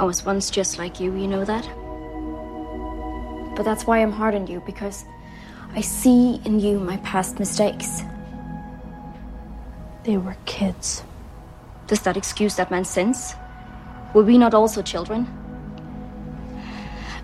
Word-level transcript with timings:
I 0.00 0.04
was 0.04 0.24
once 0.24 0.48
just 0.48 0.78
like 0.78 0.98
you, 0.98 1.14
you 1.14 1.28
know 1.28 1.44
that? 1.44 1.68
But 3.54 3.64
that's 3.64 3.86
why 3.86 3.98
I'm 3.98 4.12
hard 4.12 4.34
on 4.34 4.46
you, 4.46 4.62
because 4.64 5.04
I 5.74 5.82
see 5.82 6.40
in 6.46 6.58
you 6.58 6.80
my 6.80 6.96
past 7.08 7.38
mistakes. 7.38 8.00
They 10.04 10.16
were 10.16 10.38
kids. 10.46 11.02
Does 11.86 12.00
that 12.00 12.16
excuse 12.16 12.56
that 12.56 12.70
man's 12.70 12.88
sins? 12.88 13.34
Were 14.14 14.22
we 14.22 14.38
not 14.38 14.54
also 14.54 14.80
children? 14.80 15.28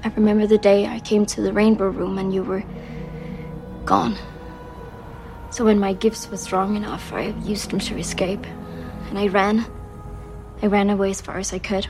I 0.05 0.09
remember 0.09 0.47
the 0.47 0.59
day 0.59 0.87
I 0.87 1.01
came 1.01 1.25
to 1.25 1.41
the 1.41 1.55
rainbow 1.55 1.89
room 1.89 2.19
and 2.19 2.35
you 2.35 2.43
were 2.43 2.63
gone. 3.87 4.19
So 5.49 5.65
when 5.65 5.79
my 5.79 5.95
gifts 5.95 6.29
were 6.29 6.37
strong 6.37 6.77
enough, 6.77 7.11
I 7.15 7.29
used 7.43 7.71
them 7.71 7.81
to 7.81 7.97
escape. 7.97 8.45
And 9.09 9.19
I 9.19 9.29
ran. 9.29 9.65
I 10.61 10.67
ran 10.67 10.91
away 10.91 11.09
as 11.09 11.23
far 11.23 11.39
as 11.39 11.55
I 11.55 11.59
could. 11.59 11.89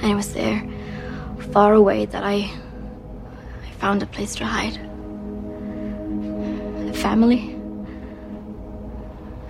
And 0.00 0.12
it 0.12 0.14
was 0.14 0.32
there, 0.32 0.62
far 1.52 1.74
away, 1.74 2.06
that 2.06 2.24
I 2.24 2.50
I 3.68 3.70
found 3.80 4.02
a 4.02 4.06
place 4.06 4.34
to 4.36 4.44
hide. 4.44 4.76
A 6.88 6.92
family. 6.92 7.54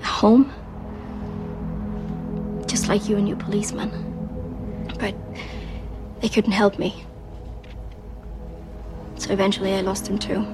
A 0.03 0.07
home. 0.07 0.53
Just 2.67 2.89
like 2.89 3.09
you 3.09 3.17
and 3.17 3.29
your 3.29 3.37
policeman. 3.39 3.91
But 4.99 5.15
they 6.21 6.29
couldn't 6.29 6.53
help 6.53 6.79
me. 6.79 7.05
So 9.17 9.33
eventually 9.33 9.75
I 9.75 9.81
lost 9.81 10.09
him 10.09 10.19
too. 10.19 10.45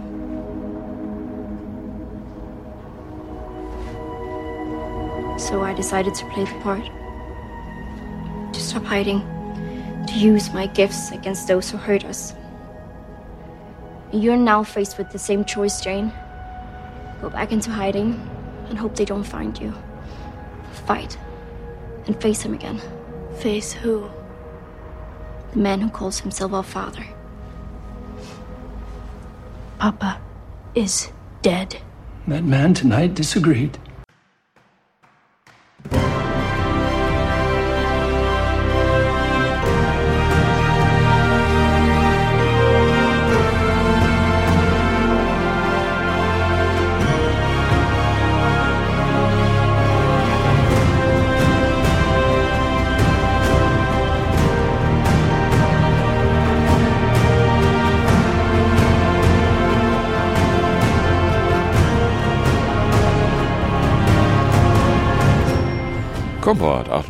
So 5.39 5.63
I 5.63 5.75
decided 5.75 6.15
to 6.15 6.27
play 6.31 6.45
the 6.45 6.61
part. 6.61 6.85
To 8.53 8.61
stop 8.61 8.85
hiding. 8.85 9.34
To 10.07 10.15
use 10.15 10.53
my 10.53 10.67
gifts 10.67 11.11
against 11.11 11.49
those 11.49 11.71
who 11.71 11.77
hurt 11.77 12.05
us. 12.05 12.35
You're 14.13 14.37
now 14.37 14.63
faced 14.63 14.97
with 14.97 15.11
the 15.11 15.19
same 15.19 15.45
choice, 15.45 15.81
Jane. 15.81 16.13
Go 17.21 17.31
back 17.31 17.53
into 17.53 17.71
hiding 17.71 18.21
and 18.69 18.79
hope 18.79 18.95
they 18.95 19.05
don't 19.05 19.25
find 19.25 19.59
you. 19.59 19.75
Fight. 20.87 21.19
And 22.07 22.21
face 22.21 22.43
him 22.43 22.55
again. 22.55 22.81
Face 23.39 23.73
who? 23.73 24.09
The 25.53 25.59
man 25.59 25.81
who 25.81 25.91
calls 25.91 26.21
himself 26.21 26.53
our 26.53 26.63
father. 26.63 27.07
Papa 29.79 30.21
is 30.75 31.11
dead. 31.43 31.81
That 32.29 32.45
man 32.45 32.75
tonight 32.75 33.15
disagreed. 33.15 33.79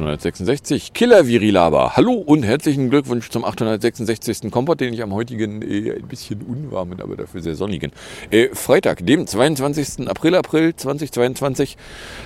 866, 0.05 0.93
Killer 0.93 1.27
Virilaba. 1.27 1.97
Hallo 1.97 2.13
und 2.13 2.43
herzlichen 2.43 2.91
Glückwunsch 2.91 3.31
zum 3.31 3.45
866. 3.45 4.51
Kompott, 4.51 4.81
den 4.81 4.93
ich 4.93 5.03
am 5.03 5.15
heutigen 5.15 5.63
äh, 5.63 5.93
ein 5.93 6.07
bisschen 6.07 6.43
unwarmen, 6.43 7.01
aber 7.01 7.17
dafür 7.17 7.41
sehr 7.41 7.55
sonnigen 7.55 7.91
äh, 8.31 8.49
Freitag, 8.53 9.07
dem 9.07 9.27
22. 9.27 10.07
April, 10.07 10.35
April 10.35 10.77
2022, 10.77 11.79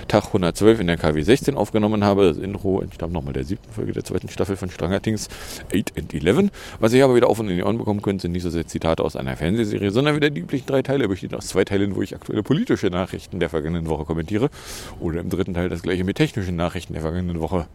Tag 0.09 0.27
112 0.27 0.81
in 0.81 0.89
der 0.89 0.97
KW 0.97 1.23
16 1.23 1.57
aufgenommen 1.57 2.03
habe. 2.03 2.29
Das 2.29 2.39
Intro 2.39 2.81
entstammt 2.81 3.13
nochmal 3.13 3.33
der 3.33 3.45
siebten 3.45 3.73
Folge 3.73 3.93
der 3.93 4.05
zweiten 4.05 4.29
Staffel 4.29 4.57
von 4.57 4.71
Stranger 4.71 5.01
Things 5.01 5.29
8 5.73 5.97
and 5.97 6.13
11. 6.13 6.51
Was 6.81 6.93
ihr 6.93 7.05
aber 7.05 7.15
wieder 7.15 7.29
auf 7.29 7.39
und 7.39 7.49
in 7.49 7.57
die 7.57 7.63
Ohren 7.63 7.79
bekommen 7.79 8.03
könnt, 8.03 8.21
sind 8.21 8.33
nicht 8.33 8.43
so 8.43 8.51
sehr 8.51 8.67
Zitate 8.67 9.05
aus 9.05 9.15
einer 9.15 9.37
Fernsehserie, 9.37 9.93
sondern 9.93 10.17
wieder 10.17 10.31
die 10.31 10.41
üblichen 10.41 10.67
drei 10.67 10.83
Teile, 10.83 11.07
bestehen 11.07 11.33
aus 11.35 11.47
zwei 11.47 11.65
Teilen, 11.65 11.95
wo 11.95 12.03
ich 12.03 12.15
aktuelle 12.17 12.43
politische 12.43 12.89
Nachrichten 12.89 13.39
der 13.39 13.49
vergangenen 13.49 13.87
Woche 13.87 14.05
kommentiere 14.05 14.51
oder 14.99 15.21
im 15.21 15.31
dritten 15.31 15.55
Teil 15.55 15.69
das 15.69 15.83
gleiche 15.83 16.03
mit 16.03 16.17
technischen 16.17 16.57
Nachrichten 16.57 16.95
der 16.95 17.03
vergangenen 17.03 17.41
Woche 17.41 17.68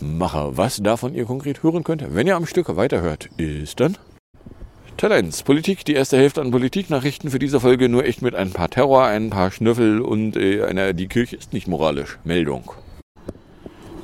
mache. 0.00 0.56
Was 0.56 0.78
davon 0.78 1.14
ihr 1.14 1.24
konkret 1.24 1.62
hören 1.62 1.84
könnt, 1.84 2.14
wenn 2.14 2.26
ihr 2.26 2.36
am 2.36 2.46
Stück 2.46 2.74
weiterhört, 2.76 3.28
ist 3.36 3.80
dann 3.80 3.96
1. 5.02 5.42
Politik, 5.42 5.84
die 5.84 5.92
erste 5.92 6.16
Hälfte 6.16 6.40
an 6.40 6.50
Politiknachrichten 6.50 7.30
für 7.30 7.38
diese 7.38 7.60
Folge 7.60 7.88
nur 7.88 8.04
echt 8.04 8.22
mit 8.22 8.34
ein 8.34 8.50
paar 8.50 8.70
Terror, 8.70 9.04
ein 9.04 9.28
paar 9.28 9.50
Schnüffel 9.50 10.00
und 10.00 10.36
äh, 10.36 10.64
einer 10.64 10.94
Die 10.94 11.06
Kirche 11.06 11.36
ist 11.36 11.52
nicht 11.52 11.68
moralisch. 11.68 12.18
Meldung. 12.24 12.72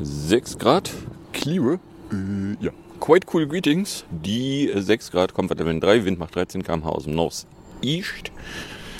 6 0.01 0.59
Grad, 0.59 0.91
clear, 1.33 1.79
äh, 2.13 2.65
ja. 2.65 2.73
Quite 3.01 3.27
cool 3.33 3.49
greetings. 3.49 4.05
Die 4.11 4.71
6 4.73 5.11
Grad 5.11 5.35
Comfortable 5.35 5.81
3, 5.81 6.05
Wind 6.05 6.19
macht 6.19 6.37
13 6.37 6.63
km/h 6.63 6.91
aus 6.91 7.05
dem 7.05 7.15
North 7.15 7.47
East. 7.81 8.31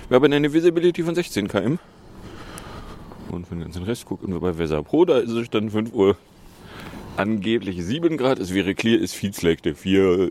Wir 0.09 0.17
haben 0.17 0.33
eine 0.33 0.53
Visibility 0.53 1.03
von 1.03 1.15
16 1.15 1.47
km. 1.47 1.79
Und 3.31 3.47
für 3.47 3.55
den 3.55 3.63
ganzen 3.63 3.85
Rest 3.85 4.05
gucken 4.07 4.33
wir 4.33 4.41
bei 4.41 4.59
Weser 4.59 4.83
Pro. 4.83 5.05
Da 5.05 5.19
ist 5.19 5.31
es 5.31 5.51
dann 5.51 5.71
5 5.71 5.93
Uhr 5.93 6.17
angeblich 7.17 7.83
7 7.83 8.17
Grad. 8.17 8.39
Es 8.39 8.53
wäre 8.53 8.75
clear, 8.75 9.01
ist 9.01 9.15
viel 9.15 9.33
Slack, 9.33 9.63
der 9.63 9.75
4 9.75 10.31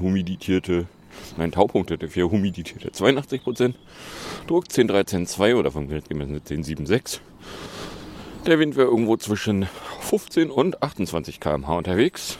humidierte, 0.00 0.86
nein, 1.36 1.52
Taupunkte, 1.52 1.98
der 1.98 2.08
4 2.08 2.30
humidierte 2.30 2.92
82 2.92 3.42
Prozent. 3.42 3.76
Druck 4.46 4.70
10, 4.70 4.88
13, 4.88 5.26
2 5.26 5.56
oder 5.56 5.70
vom 5.70 5.88
Gerät 5.88 6.08
gemessen 6.08 6.40
10, 6.42 6.64
7, 6.64 6.86
6. 6.86 7.20
Der 8.46 8.58
Wind 8.58 8.76
wäre 8.76 8.88
irgendwo 8.88 9.16
zwischen 9.16 9.66
15 10.00 10.50
und 10.50 10.82
28 10.82 11.40
km/h 11.40 11.76
unterwegs. 11.76 12.38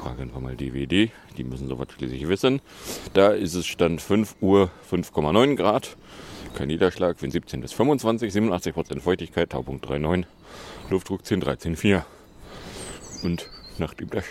Fragen 0.00 0.30
wir 0.32 0.40
mal 0.40 0.56
DWD, 0.56 1.10
die 1.36 1.44
müssen 1.44 1.68
sowas 1.68 1.88
schließlich 1.96 2.26
wissen. 2.28 2.60
Da 3.12 3.28
ist 3.28 3.54
es 3.54 3.66
Stand 3.66 4.00
5 4.00 4.36
Uhr 4.40 4.70
5,9 4.90 5.56
Grad. 5.56 5.96
Kein 6.54 6.68
Niederschlag, 6.68 7.20
Wind 7.20 7.32
17 7.32 7.60
bis 7.60 7.72
25, 7.72 8.32
87% 8.32 9.00
Feuchtigkeit, 9.00 9.50
Taupunkt 9.50 9.86
3,9, 9.86 10.24
Luftdruck 10.88 11.26
10, 11.26 11.40
13, 11.40 11.74
4. 11.74 12.06
Und 13.24 13.50
nachdem 13.78 14.08
das 14.10 14.24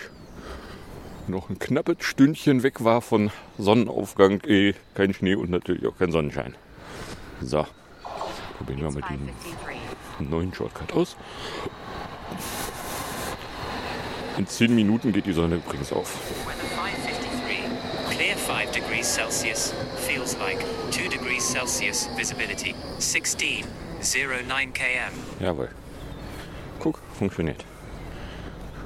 noch 1.28 1.50
ein 1.50 1.60
knappes 1.60 1.98
Stündchen 2.00 2.64
weg 2.64 2.84
war 2.84 3.02
von 3.02 3.30
Sonnenaufgang, 3.58 4.42
eh, 4.48 4.74
kein 4.96 5.14
Schnee 5.14 5.36
und 5.36 5.50
natürlich 5.50 5.86
auch 5.86 5.98
kein 5.98 6.14
Sonnenschein. 6.14 6.56
So, 7.42 7.66
probieren 8.58 8.82
wir 8.82 8.92
mal 8.92 9.04
den 9.10 10.30
neuen 10.30 10.54
Shortcut 10.54 10.94
aus. 10.94 11.18
In 14.38 14.48
10 14.48 14.74
Minuten 14.74 15.12
geht 15.12 15.26
die 15.26 15.34
Sonne 15.34 15.56
übrigens 15.56 15.92
auf. 15.92 16.18
Weather 18.54 18.68
553. 18.68 18.68
Clear 18.68 18.68
5 18.68 18.72
degrees 18.72 19.08
Celsius. 19.08 19.74
Feels 19.98 20.38
like 20.38 20.60
2 20.92 21.08
degrees 21.10 21.44
Celsius. 21.44 22.08
Visibility 22.16 22.76
16. 23.00 23.66
09 24.02 24.74
km. 24.74 25.14
Jawohl. 25.40 25.70
Guck, 26.80 27.00
funktioniert. 27.18 27.66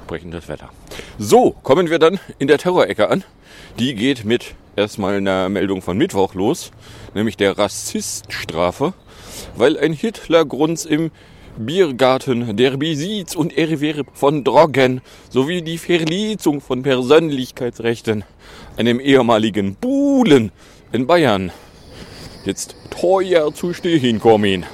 Sprechendes 0.04 0.48
Wetter. 0.48 0.70
So, 1.18 1.50
kommen 1.62 1.90
wir 1.90 1.98
dann 1.98 2.18
in 2.38 2.48
der 2.48 2.58
Terrorecke 2.58 3.10
an. 3.10 3.24
Die 3.78 3.94
geht 3.94 4.24
mit 4.24 4.54
erstmal 4.74 5.16
einer 5.16 5.48
Meldung 5.48 5.82
von 5.82 5.98
Mittwoch 5.98 6.34
los, 6.34 6.70
nämlich 7.14 7.36
der 7.36 7.58
Rassiststrafe, 7.58 8.94
weil 9.56 9.78
ein 9.78 9.92
Hitlergrunz 9.92 10.86
im 10.86 11.10
Biergarten 11.58 12.56
der 12.56 12.76
Besitz 12.76 13.34
und 13.34 13.56
Erwerb 13.56 14.06
von 14.14 14.44
Drogen 14.44 15.00
sowie 15.28 15.62
die 15.62 15.78
Verletzung 15.78 16.60
von 16.60 16.82
Persönlichkeitsrechten 16.82 18.24
einem 18.76 19.00
ehemaligen 19.00 19.74
Buhlen 19.74 20.52
in 20.92 21.06
Bayern 21.06 21.50
jetzt 22.44 22.76
teuer 22.90 23.52
zu 23.52 23.74
stehen 23.74 24.20
kommen. 24.20 24.64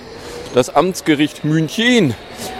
Das 0.52 0.70
Amtsgericht 0.70 1.44
München 1.44 2.14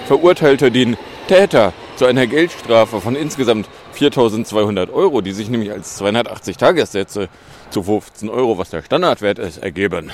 verurteilte 0.07 0.71
den 0.71 0.97
Täter 1.29 1.73
zu 1.97 2.07
einer 2.07 2.27
Geldstrafe 2.27 3.01
von 3.01 3.15
insgesamt 3.15 3.69
4.200 3.97 4.93
Euro, 4.93 5.21
die 5.21 5.33
sich 5.33 5.49
nämlich 5.49 5.71
als 5.71 5.97
280 5.97 6.57
Tagessätze 6.57 7.29
zu 7.71 7.83
15 7.83 8.29
Euro, 8.29 8.59
was 8.59 8.71
der 8.71 8.83
Standardwert 8.83 9.39
ist, 9.39 9.59
ergeben. 9.59 10.11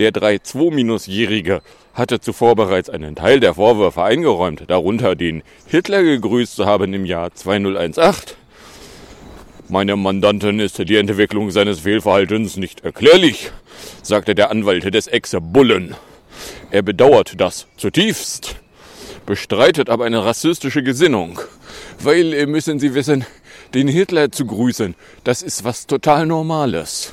Der 0.00 0.12
3-2-Jährige 0.12 1.60
hatte 1.92 2.20
zuvor 2.20 2.56
bereits 2.56 2.88
einen 2.88 3.16
Teil 3.16 3.38
der 3.38 3.52
Vorwürfe 3.52 4.02
eingeräumt, 4.02 4.62
darunter 4.68 5.14
den 5.14 5.42
Hitler 5.66 6.02
gegrüßt 6.02 6.56
zu 6.56 6.64
haben 6.64 6.94
im 6.94 7.04
Jahr 7.04 7.34
2018. 7.34 8.34
Meinem 9.68 10.02
Mandanten 10.02 10.58
ist 10.58 10.78
die 10.78 10.96
Entwicklung 10.96 11.50
seines 11.50 11.80
Fehlverhaltens 11.80 12.56
nicht 12.56 12.82
erklärlich, 12.82 13.52
sagte 14.00 14.34
der 14.34 14.50
Anwalt 14.50 14.94
des 14.94 15.06
Ex-Bullen. 15.06 15.94
Er 16.70 16.80
bedauert 16.80 17.38
das 17.38 17.66
zutiefst. 17.76 18.56
bestreitet 19.26 19.90
aber 19.90 20.06
eine 20.06 20.24
rassistische 20.24 20.82
Gesinnung. 20.82 21.40
Weil, 21.98 22.46
müssen 22.46 22.80
Sie 22.80 22.94
wissen, 22.94 23.26
den 23.74 23.86
Hitler 23.86 24.32
zu 24.32 24.46
grüßen, 24.46 24.94
das 25.24 25.42
ist 25.42 25.62
was 25.62 25.86
total 25.86 26.24
Normales. 26.24 27.12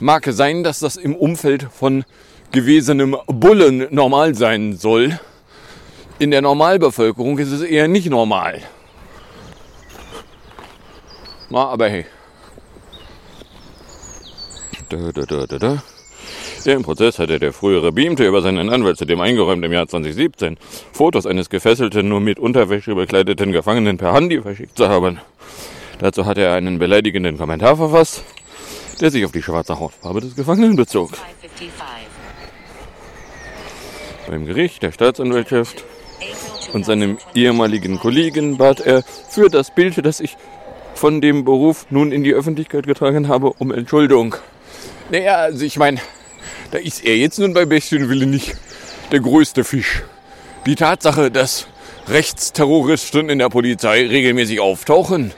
Mag 0.00 0.26
sein, 0.28 0.62
dass 0.62 0.80
das 0.80 0.96
im 0.96 1.16
Umfeld 1.16 1.68
von 1.72 2.04
gewesenem 2.52 3.16
Bullen 3.26 3.86
normal 3.90 4.34
sein 4.34 4.76
soll. 4.76 5.18
In 6.18 6.30
der 6.30 6.42
Normalbevölkerung 6.42 7.38
ist 7.38 7.52
es 7.52 7.62
eher 7.62 7.88
nicht 7.88 8.10
normal. 8.10 8.62
Na, 11.48 11.68
aber 11.68 11.88
hey. 11.88 12.06
Da, 14.88 15.12
da, 15.12 15.58
da. 15.58 15.82
Im 16.64 16.82
Prozess 16.82 17.18
hatte 17.18 17.38
der 17.38 17.52
frühere 17.52 17.92
Beamte 17.92 18.26
über 18.26 18.42
seinen 18.42 18.70
Anwalt 18.70 18.98
zudem 18.98 19.20
eingeräumt, 19.20 19.64
im 19.64 19.72
Jahr 19.72 19.86
2017 19.86 20.58
Fotos 20.92 21.24
eines 21.24 21.48
gefesselten, 21.48 22.08
nur 22.08 22.20
mit 22.20 22.38
Unterwäsche 22.38 22.94
bekleideten 22.94 23.52
Gefangenen 23.52 23.98
per 23.98 24.12
Handy 24.12 24.40
verschickt 24.42 24.76
zu 24.76 24.88
haben. 24.88 25.20
Dazu 26.00 26.26
hat 26.26 26.38
er 26.38 26.54
einen 26.54 26.78
beleidigenden 26.78 27.38
Kommentar 27.38 27.76
verfasst, 27.76 28.24
der 29.00 29.10
sich 29.10 29.24
auf 29.24 29.32
die 29.32 29.42
schwarze 29.42 29.78
Hautfarbe 29.78 30.20
des 30.20 30.36
Gefangenen 30.36 30.76
bezog. 30.76 31.10
555. 31.10 31.70
Beim 34.28 34.46
Gericht 34.46 34.82
der 34.82 34.92
Staatsanwaltschaft 34.92 35.84
und 36.72 36.84
seinem 36.84 37.18
ehemaligen 37.34 37.98
Kollegen 37.98 38.56
bat 38.56 38.80
er 38.80 39.02
für 39.02 39.48
das 39.48 39.74
Bild, 39.74 40.04
das 40.04 40.20
ich 40.20 40.36
von 40.94 41.20
dem 41.20 41.44
Beruf 41.44 41.86
nun 41.90 42.10
in 42.10 42.24
die 42.24 42.32
Öffentlichkeit 42.32 42.86
getragen 42.86 43.28
habe, 43.28 43.52
um 43.58 43.72
Entschuldigung. 43.72 44.34
Naja, 45.10 45.36
also 45.36 45.64
ich 45.64 45.78
meine, 45.78 46.00
da 46.72 46.78
ist 46.78 47.04
er 47.04 47.16
jetzt 47.16 47.38
nun 47.38 47.54
bei 47.54 47.64
besten 47.66 48.08
Willen 48.08 48.30
nicht 48.30 48.56
der 49.12 49.20
größte 49.20 49.62
Fisch. 49.62 50.02
Die 50.66 50.74
Tatsache, 50.74 51.30
dass 51.30 51.68
Rechtsterroristen 52.08 53.28
in 53.28 53.38
der 53.38 53.48
Polizei 53.48 54.06
regelmäßig 54.06 54.58
auftauchen 54.60 55.32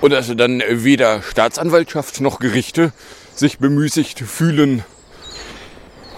und 0.00 0.10
dass 0.12 0.34
dann 0.36 0.62
weder 0.68 1.22
Staatsanwaltschaft 1.22 2.20
noch 2.20 2.38
Gerichte 2.38 2.92
sich 3.34 3.58
bemüßigt 3.58 4.20
fühlen, 4.20 4.84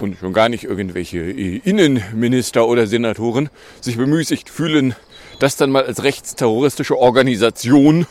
und 0.01 0.17
schon 0.17 0.33
gar 0.33 0.49
nicht 0.49 0.63
irgendwelche 0.63 1.19
äh, 1.19 1.61
Innenminister 1.63 2.67
oder 2.67 2.87
Senatoren 2.87 3.49
sich 3.79 3.97
bemüßigt 3.97 4.49
fühlen, 4.49 4.95
das 5.39 5.55
dann 5.55 5.69
mal 5.71 5.85
als 5.85 6.03
rechtsterroristische 6.03 6.97
Organisation 6.97 8.07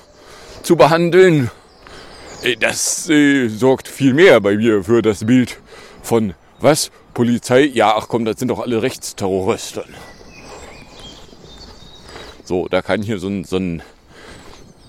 zu 0.63 0.77
behandeln. 0.77 1.51
Äh, 2.43 2.57
Das 2.57 3.09
äh, 3.11 3.49
sorgt 3.49 3.89
viel 3.89 4.15
mehr 4.15 4.41
bei 4.41 4.57
mir 4.57 4.85
für 4.85 5.03
das 5.03 5.25
Bild 5.25 5.59
von 6.03 6.35
was? 6.61 6.91
Polizei? 7.13 7.63
Ja, 7.63 7.97
ach 7.97 8.07
komm, 8.09 8.25
das 8.25 8.39
sind 8.39 8.49
doch 8.49 8.61
alle 8.61 8.83
Rechtsterroristen. 8.83 9.83
So, 12.45 12.69
da 12.69 12.83
kann 12.83 13.03
hier 13.03 13.19
so 13.19 13.29
ein, 13.29 13.45
so 13.45 13.57
ein 13.57 13.83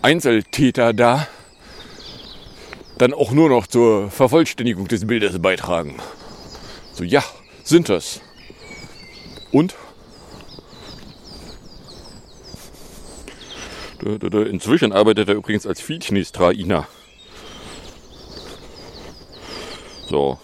Einzeltäter 0.01 0.93
da 0.93 1.27
dann 2.97 3.13
auch 3.13 3.31
nur 3.31 3.49
noch 3.49 3.67
zur 3.67 4.11
Vervollständigung 4.11 4.87
des 4.87 5.07
Bildes 5.07 5.41
beitragen. 5.41 5.97
So, 6.93 7.03
ja, 7.03 7.23
sind 7.63 7.89
es. 7.89 8.21
Und? 9.51 9.75
Inzwischen 14.01 14.93
arbeitet 14.93 15.29
er 15.29 15.35
übrigens 15.35 15.67
als 15.67 15.81
Viehknestrainer. 15.81 16.87
So. 20.09 20.39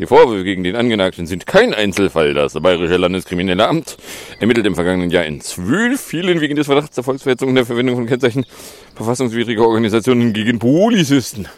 Die 0.00 0.06
Vorwürfe 0.06 0.44
gegen 0.44 0.64
den 0.64 0.76
Angenagten 0.76 1.26
sind 1.26 1.46
kein 1.46 1.74
Einzelfall. 1.74 2.32
Das 2.32 2.54
Bayerische 2.54 2.96
Landeskriminelle 2.96 3.68
Amt 3.68 3.98
ermittelt 4.38 4.64
im 4.64 4.74
vergangenen 4.74 5.10
Jahr 5.10 5.26
in 5.26 5.42
zwölf 5.42 6.00
vielen 6.00 6.40
wegen 6.40 6.56
des 6.56 6.68
Verdachts 6.68 6.94
der 6.94 7.04
Volksverhetzung 7.04 7.50
und 7.50 7.56
der 7.56 7.66
Verwendung 7.66 7.96
von 7.96 8.06
Kennzeichen 8.06 8.46
verfassungswidriger 8.94 9.60
Organisationen 9.60 10.32
gegen 10.32 10.58
Polizisten. 10.58 11.48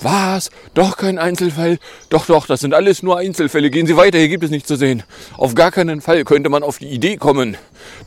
Was? 0.00 0.50
Doch 0.74 0.96
kein 0.96 1.18
Einzelfall? 1.18 1.78
Doch, 2.08 2.26
doch, 2.26 2.48
das 2.48 2.58
sind 2.58 2.74
alles 2.74 3.04
nur 3.04 3.16
Einzelfälle. 3.16 3.70
Gehen 3.70 3.86
Sie 3.86 3.96
weiter, 3.96 4.18
hier 4.18 4.28
gibt 4.28 4.42
es 4.42 4.50
nichts 4.50 4.66
zu 4.66 4.74
sehen. 4.74 5.04
Auf 5.36 5.54
gar 5.54 5.70
keinen 5.70 6.00
Fall 6.00 6.24
könnte 6.24 6.50
man 6.50 6.64
auf 6.64 6.78
die 6.78 6.88
Idee 6.88 7.16
kommen, 7.16 7.56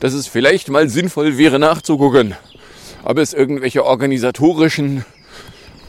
dass 0.00 0.12
es 0.12 0.26
vielleicht 0.26 0.68
mal 0.68 0.90
sinnvoll 0.90 1.38
wäre 1.38 1.58
nachzugucken, 1.58 2.34
ob 3.04 3.16
es 3.16 3.32
irgendwelche 3.32 3.86
organisatorischen 3.86 5.06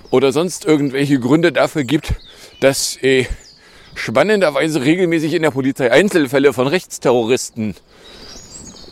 oder 0.10 0.32
sonst 0.32 0.64
irgendwelche 0.64 1.20
Gründe 1.20 1.52
dafür 1.52 1.84
gibt, 1.84 2.14
dass 2.62 2.98
äh, 3.02 3.26
spannenderweise 3.96 4.84
regelmäßig 4.84 5.34
in 5.34 5.42
der 5.42 5.52
Polizei 5.52 5.92
Einzelfälle 5.92 6.54
von 6.54 6.68
Rechtsterroristen 6.68 7.76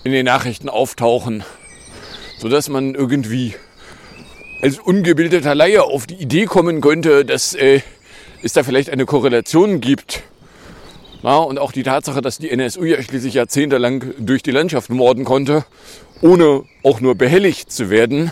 in 0.03 0.12
den 0.12 0.25
Nachrichten 0.25 0.69
auftauchen, 0.69 1.44
sodass 2.38 2.69
man 2.69 2.95
irgendwie 2.95 3.56
als 4.62 4.80
ungebildeter 4.80 5.56
Laie 5.56 5.83
auf 5.83 6.07
die 6.07 6.15
Idee 6.15 6.45
kommen 6.45 6.81
könnte, 6.81 7.25
dass 7.25 7.53
äh, 7.53 7.81
es 8.44 8.53
da 8.53 8.63
vielleicht 8.63 8.89
eine 8.89 9.06
Korrelation 9.06 9.81
gibt. 9.81 10.24
Na, 11.24 11.38
und 11.38 11.59
auch 11.59 11.71
die 11.71 11.83
Tatsache, 11.83 12.21
dass 12.21 12.39
die 12.39 12.50
NSU 12.50 12.83
ja 12.83 13.01
schließlich 13.01 13.36
jahrzehntelang 13.36 14.13
durch 14.18 14.42
die 14.42 14.51
Landschaft 14.51 14.89
morden 14.89 15.24
konnte, 15.24 15.65
ohne 16.21 16.63
auch 16.83 17.00
nur 17.00 17.15
behelligt 17.15 17.71
zu 17.71 17.92
werden, 17.92 18.31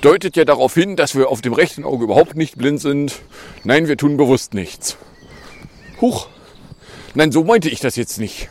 deutet 0.00 0.36
ja 0.36 0.44
darauf 0.44 0.74
hin, 0.74 0.96
dass 0.96 1.14
wir 1.14 1.28
auf 1.28 1.42
dem 1.42 1.52
rechten 1.52 1.84
Auge 1.84 2.04
überhaupt 2.04 2.36
nicht 2.36 2.56
blind 2.56 2.80
sind. 2.80 3.20
Nein, 3.64 3.88
wir 3.88 3.96
tun 3.96 4.16
bewusst 4.16 4.54
nichts. 4.54 4.96
Huch. 6.00 6.28
Nein, 7.14 7.32
so 7.32 7.44
meinte 7.44 7.68
ich 7.68 7.80
das 7.80 7.96
jetzt 7.96 8.18
nicht. 8.18 8.48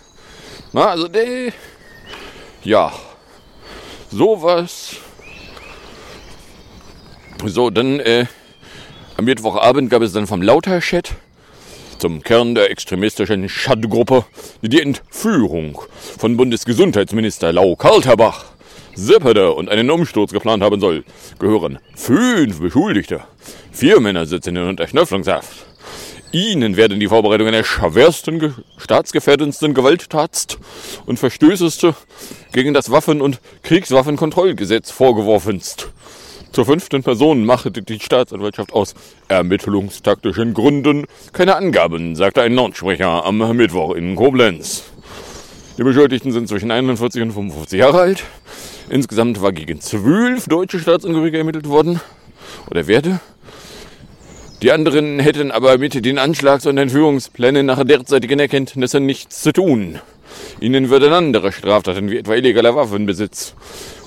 Na, 0.73 0.87
also, 0.89 1.07
äh, 1.07 1.51
ja, 2.63 2.91
sowas. 4.11 4.97
So, 7.45 7.69
dann 7.69 7.99
äh, 7.99 8.25
am 9.15 9.25
Mittwochabend 9.25 9.89
gab 9.89 10.01
es 10.01 10.13
dann 10.13 10.27
vom 10.27 10.41
Lauter-Chat 10.41 11.15
zum 11.97 12.21
Kern 12.21 12.53
der 12.53 12.69
extremistischen 12.69 13.49
Schadgruppe 13.49 14.25
die 14.61 14.81
Entführung 14.81 15.81
von 16.17 16.37
Bundesgesundheitsminister 16.37 17.51
Lau 17.53 17.75
Kalterbach. 17.75 18.45
Seppede 18.95 19.53
und 19.53 19.69
einen 19.69 19.91
Umsturz 19.91 20.31
geplant 20.31 20.63
haben 20.63 20.79
soll, 20.79 21.03
gehören 21.37 21.77
fünf 21.95 22.59
Beschuldigte. 22.59 23.21
Vier 23.71 23.99
Männer 23.99 24.25
sitzen 24.25 24.55
in 24.55 24.63
Unterknöpflungshaft. 24.63 25.67
Ihnen 26.31 26.75
werden 26.75 26.99
die 26.99 27.07
Vorbereitungen 27.07 27.53
der 27.53 27.63
schwersten, 27.63 28.39
ge- 28.39 28.51
staatsgefährdendsten 28.77 29.73
Gewalttats 29.73 30.57
und 31.05 31.17
Verstößeste 31.17 31.95
gegen 32.51 32.73
das 32.73 32.91
Waffen- 32.91 33.21
und 33.21 33.39
Kriegswaffenkontrollgesetz 33.63 34.91
vorgeworfenst. 34.91 35.89
Zur 36.51 36.65
fünften 36.65 37.03
Person 37.03 37.45
machte 37.45 37.71
die 37.71 37.99
Staatsanwaltschaft 37.99 38.73
aus 38.73 38.93
ermittlungstaktischen 39.29 40.53
Gründen 40.53 41.05
keine 41.31 41.55
Angaben, 41.55 42.15
sagte 42.15 42.41
ein 42.41 42.55
Lautsprecher 42.55 43.25
am 43.25 43.37
Mittwoch 43.55 43.95
in 43.95 44.15
Koblenz. 44.15 44.83
Die 45.77 45.83
Beschuldigten 45.83 46.31
sind 46.31 46.49
zwischen 46.49 46.71
41 46.71 47.21
und 47.21 47.31
55 47.31 47.79
Jahre 47.79 47.99
alt. 48.01 48.23
Insgesamt 48.89 49.41
war 49.41 49.51
gegen 49.51 49.79
zwölf 49.79 50.45
deutsche 50.47 50.79
Staatsangehörige 50.79 51.37
ermittelt 51.37 51.69
worden. 51.69 52.01
Oder 52.69 52.87
werde. 52.87 53.19
Die 54.63 54.71
anderen 54.71 55.19
hätten 55.19 55.51
aber 55.51 55.77
mit 55.77 56.03
den 56.03 56.17
Anschlags- 56.17 56.65
und 56.65 56.79
Entführungsplänen 56.79 57.67
nach 57.67 57.83
derzeitigen 57.83 58.39
Erkenntnissen 58.39 59.05
nichts 59.05 59.41
zu 59.41 59.53
tun. 59.53 59.99
Ihnen 60.59 60.89
würden 60.89 61.13
andere 61.13 61.51
Straftaten 61.51 62.09
wie 62.09 62.17
etwa 62.17 62.33
illegaler 62.33 62.75
Waffenbesitz 62.75 63.53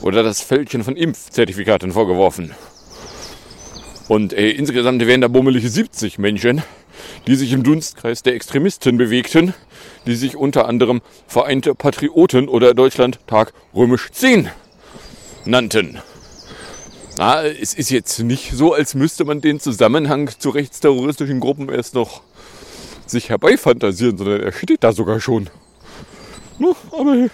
oder 0.02 0.24
das 0.24 0.40
Fälschen 0.40 0.82
von 0.82 0.96
Impfzertifikaten 0.96 1.92
vorgeworfen. 1.92 2.52
Und 4.08 4.32
äh, 4.32 4.50
insgesamt 4.50 5.06
wären 5.06 5.20
da 5.20 5.28
bummelige 5.28 5.68
70 5.68 6.18
Menschen, 6.18 6.62
die 7.28 7.36
sich 7.36 7.52
im 7.52 7.62
Dunstkreis 7.62 8.24
der 8.24 8.34
Extremisten 8.34 8.98
bewegten, 8.98 9.54
die 10.06 10.16
sich 10.16 10.34
unter 10.34 10.66
anderem 10.66 11.00
Vereinte 11.28 11.76
Patrioten 11.76 12.48
oder 12.48 12.74
Deutschland 12.74 13.20
Tag 13.28 13.52
Römisch 13.72 14.10
10 14.10 14.50
nannten. 15.44 16.00
Na, 17.18 17.44
es 17.44 17.74
ist 17.74 17.90
jetzt 17.90 18.18
nicht 18.20 18.52
so, 18.52 18.72
als 18.72 18.94
müsste 18.94 19.24
man 19.24 19.40
den 19.40 19.60
Zusammenhang 19.60 20.30
zu 20.38 20.50
rechtsterroristischen 20.50 21.40
Gruppen 21.40 21.68
erst 21.68 21.94
noch 21.94 22.22
sich 23.06 23.28
herbeifantasieren, 23.28 24.16
sondern 24.16 24.40
er 24.40 24.52
steht 24.52 24.82
da 24.84 24.92
sogar 24.92 25.20
schon. 25.20 25.50
Na, 26.58 26.74
aber. 26.92 27.28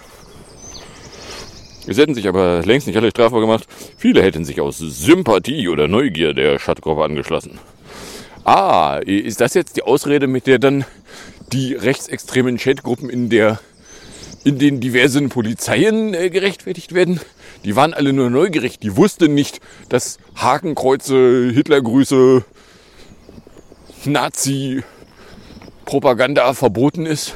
Es 1.87 1.97
hätten 1.97 2.15
sich 2.15 2.27
aber 2.27 2.63
längst 2.65 2.87
nicht 2.87 2.97
alle 2.97 3.11
strafbar 3.11 3.39
gemacht. 3.39 3.65
Viele 3.97 4.21
hätten 4.21 4.43
sich 4.43 4.59
aus 4.59 4.77
Sympathie 4.79 5.69
oder 5.69 5.87
Neugier 5.87 6.33
der 6.33 6.59
Schattgruppe 6.59 7.03
angeschlossen. 7.03 7.59
Ah, 8.43 8.99
ist 9.05 9.39
das 9.39 9.53
jetzt 9.53 9.77
die 9.77 9.83
Ausrede, 9.83 10.27
mit 10.27 10.47
der 10.47 10.59
dann 10.59 10.85
die 11.53 11.73
rechtsextremen 11.73 12.57
Chatgruppen 12.57 13.09
in 13.09 13.29
in 14.43 14.59
den 14.59 14.79
diversen 14.79 15.29
Polizeien 15.29 16.13
äh, 16.13 16.29
gerechtfertigt 16.29 16.93
werden? 16.93 17.19
Die 17.67 17.75
waren 17.75 17.93
alle 17.93 18.13
nur 18.13 18.29
neugierig. 18.29 18.79
Die 18.79 18.95
wussten 18.95 19.33
nicht, 19.33 19.59
dass 19.89 20.19
Hakenkreuze, 20.37 21.51
Hitlergrüße, 21.53 22.45
Nazi-Propaganda 24.05 26.53
verboten 26.53 27.05
ist. 27.05 27.35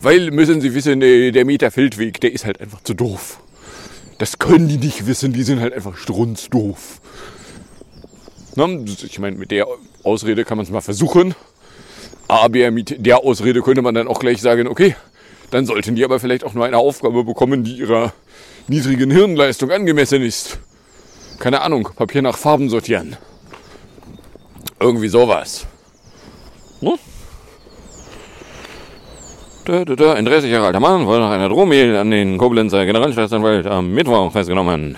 Weil, 0.00 0.30
müssen 0.30 0.60
Sie 0.60 0.74
wissen, 0.74 1.02
äh, 1.02 1.32
der 1.32 1.44
Meterfeldweg, 1.44 2.20
der 2.20 2.32
ist 2.32 2.44
halt 2.44 2.60
einfach 2.60 2.84
zu 2.84 2.94
doof. 2.94 3.40
Das 4.18 4.38
können 4.38 4.68
die 4.68 4.76
nicht 4.76 5.08
wissen, 5.08 5.32
die 5.32 5.42
sind 5.42 5.58
halt 5.58 5.72
einfach 5.72 5.96
strunzdoof. 5.96 7.00
Ich 8.54 9.18
meine, 9.18 9.36
mit 9.36 9.50
der 9.50 9.66
Ausrede 10.04 10.44
kann 10.44 10.56
man 10.56 10.66
es 10.66 10.70
mal 10.70 10.82
versuchen. 10.82 11.34
Aber 12.28 12.70
mit 12.70 13.04
der 13.04 13.24
Ausrede 13.24 13.60
könnte 13.60 13.82
man 13.82 13.96
dann 13.96 14.06
auch 14.06 14.20
gleich 14.20 14.40
sagen, 14.40 14.68
okay, 14.68 14.94
dann 15.50 15.66
sollten 15.66 15.96
die 15.96 16.04
aber 16.04 16.20
vielleicht 16.20 16.44
auch 16.44 16.54
nur 16.54 16.64
eine 16.64 16.78
Aufgabe 16.78 17.24
bekommen, 17.24 17.64
die 17.64 17.78
ihrer 17.78 18.12
niedrigen 18.68 19.10
Hirnleistung 19.10 19.70
angemessen 19.70 20.22
ist. 20.22 20.58
Keine 21.38 21.60
Ahnung, 21.60 21.88
Papier 21.96 22.22
nach 22.22 22.36
Farben 22.36 22.68
sortieren. 22.68 23.16
Irgendwie 24.80 25.08
sowas. 25.08 25.66
Hm? 26.80 26.98
Da, 29.64 29.84
da, 29.84 29.96
da. 29.96 30.12
Ein 30.12 30.26
30 30.26 30.50
Jahre 30.50 30.66
alter 30.66 30.80
Mann 30.80 31.06
wurde 31.06 31.20
nach 31.20 31.30
einer 31.30 31.48
Drohmail 31.48 31.96
an 31.96 32.10
den 32.10 32.36
Koblenzer 32.36 32.84
Generalstaatsanwalt 32.84 33.66
am 33.66 33.92
Mittwoch 33.92 34.30
festgenommen. 34.30 34.96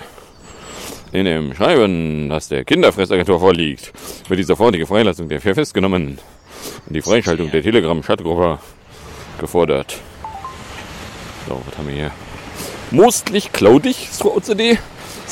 In 1.13 1.23
dem 1.23 1.53
Schreiben, 1.53 2.27
das 2.27 2.49
der 2.49 2.65
Kinderfressagentur 2.65 3.39
vorliegt, 3.39 3.93
wird 4.27 4.39
die 4.39 4.43
sofortige 4.43 4.85
Freilassung 4.85 5.29
der 5.29 5.39
vier 5.39 5.55
festgenommen 5.55 6.19
und 6.85 6.93
die 6.93 7.01
Freischaltung 7.01 7.49
der 7.49 7.63
Telegram-Chatgruppe 7.63 8.59
gefordert. 9.39 9.97
So, 11.47 11.61
was 11.65 11.77
haben 11.77 11.87
wir 11.87 11.95
hier? 11.95 12.26
Mostly 12.91 13.41
cloudy 13.41 13.91
throughout 13.91 14.43
the 14.43 14.55
day. 14.55 14.79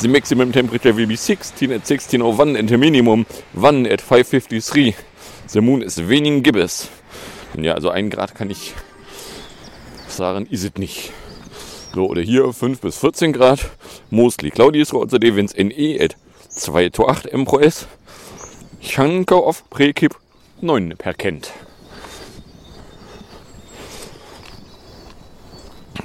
The 0.02 0.08
maximum 0.08 0.52
temperature 0.52 0.92
will 0.92 1.06
be 1.06 1.16
16 1.16 1.72
at 1.72 1.84
16.01 1.84 2.58
and 2.58 2.68
the 2.68 2.76
minimum 2.76 3.24
1 3.54 3.86
at 3.86 4.00
5.53. 4.00 4.94
The 5.52 5.62
moon 5.62 5.82
is 5.82 5.98
waning 5.98 6.42
gibbous. 6.42 6.90
Ja, 7.56 7.72
also 7.72 7.88
ein 7.88 8.10
Grad 8.10 8.34
kann 8.34 8.50
ich 8.50 8.74
sagen, 10.06 10.46
ist 10.50 10.64
es 10.64 10.74
nicht. 10.74 11.12
So, 11.94 12.10
oder 12.10 12.20
hier 12.20 12.52
5 12.52 12.82
bis 12.82 12.98
14 12.98 13.32
Grad. 13.32 13.70
Mostly 14.10 14.50
cloudy 14.50 14.84
throughout 14.84 15.10
the 15.10 15.18
day, 15.18 15.34
wenn 15.34 15.46
NE 15.46 15.98
at 15.98 16.14
2 16.50 16.90
to 16.90 17.08
8 17.08 17.32
M 17.32 17.46
pro 17.46 17.60
S. 17.60 17.86
Chanko 18.82 19.46
of 19.46 19.68
Prekip 19.70 20.14
9 20.60 20.94
per 20.98 21.14
Kent. 21.14 21.54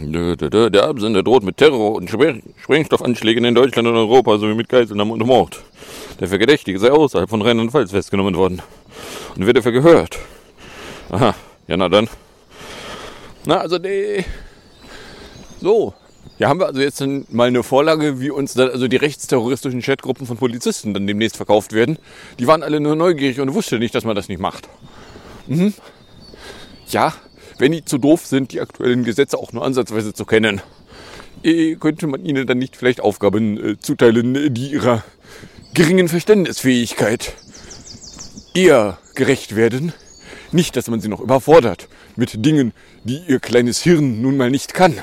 Der 0.04 0.84
Absender 0.84 1.22
droht 1.24 1.44
mit 1.44 1.58
Terror 1.58 1.94
und 1.94 2.10
Sprengstoffanschlägen 2.10 3.46
in 3.46 3.56
Deutschland 3.56 3.88
und 3.88 3.96
Europa 3.96 4.38
sowie 4.38 4.56
mit 4.56 4.68
Geiselnahmen 4.70 5.14
und 5.14 5.26
Mord. 5.26 5.62
Der 6.20 6.28
Verdächtige 6.28 6.80
sei 6.80 6.92
außerhalb 6.92 7.30
von 7.30 7.42
Rheinland-Pfalz 7.42 7.92
festgenommen 7.92 8.36
worden 8.36 8.62
und 9.36 9.46
wird 9.46 9.58
dafür 9.58 9.72
gehört. 9.72 10.18
Aha, 11.10 11.36
ja 11.68 11.78
na 11.78 11.90
dann. 11.90 12.10
Na, 13.46 13.58
also 13.58 13.78
die... 13.78 14.24
So, 15.62 15.94
hier 16.38 16.50
haben 16.50 16.60
wir 16.60 16.68
also 16.68 16.82
jetzt 16.82 17.04
mal 17.32 17.48
eine 17.48 17.62
Vorlage, 17.62 18.20
wie 18.20 18.32
uns 18.32 18.56
dann 18.56 18.70
also 18.70 18.88
die 18.88 18.98
rechtsterroristischen 18.98 19.82
Chatgruppen 19.82 20.26
von 20.26 20.38
Polizisten 20.38 20.94
dann 20.94 21.06
demnächst 21.06 21.38
verkauft 21.38 21.74
werden. 21.74 22.00
Die 22.40 22.48
waren 22.48 22.64
alle 22.64 22.80
nur 22.80 22.96
neugierig 22.96 23.40
und 23.40 23.54
wussten 23.54 23.78
nicht, 23.80 23.94
dass 23.94 24.06
man 24.06 24.16
das 24.16 24.28
nicht 24.28 24.40
macht. 24.40 24.68
Mhm. 25.48 25.74
Ja, 26.90 27.14
wenn 27.62 27.72
die 27.72 27.86
zu 27.86 28.00
doof 28.00 28.26
sind, 28.26 28.52
die 28.52 28.60
aktuellen 28.60 29.04
Gesetze 29.04 29.38
auch 29.38 29.54
nur 29.54 29.64
ansatzweise 29.64 30.14
zu 30.14 30.26
kennen, 30.26 30.62
äh, 31.44 31.76
könnte 31.76 32.08
man 32.08 32.26
ihnen 32.26 32.48
dann 32.48 32.58
nicht 32.58 32.76
vielleicht 32.76 33.00
Aufgaben 33.00 33.58
äh, 33.64 33.80
zuteilen, 33.80 34.54
die 34.54 34.72
ihrer 34.72 35.04
geringen 35.74 36.10
Verständnisfähigkeit 36.10 37.34
eher 38.56 38.98
gerecht 39.16 39.56
werden. 39.56 39.94
Nicht, 40.52 40.76
dass 40.76 40.90
man 40.90 41.00
sie 41.00 41.08
noch 41.08 41.22
überfordert 41.22 41.88
mit 42.16 42.44
Dingen, 42.46 42.74
die 43.04 43.22
ihr 43.28 43.40
kleines 43.40 43.82
Hirn 43.82 44.22
nun 44.22 44.38
mal 44.38 44.50
nicht 44.50 44.74
kann. 44.74 44.96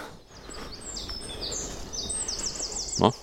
Na? 2.98 3.14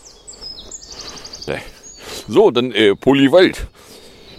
So, 2.27 2.51
dann 2.51 2.71
äh, 2.71 2.95
Polywald. 2.95 3.67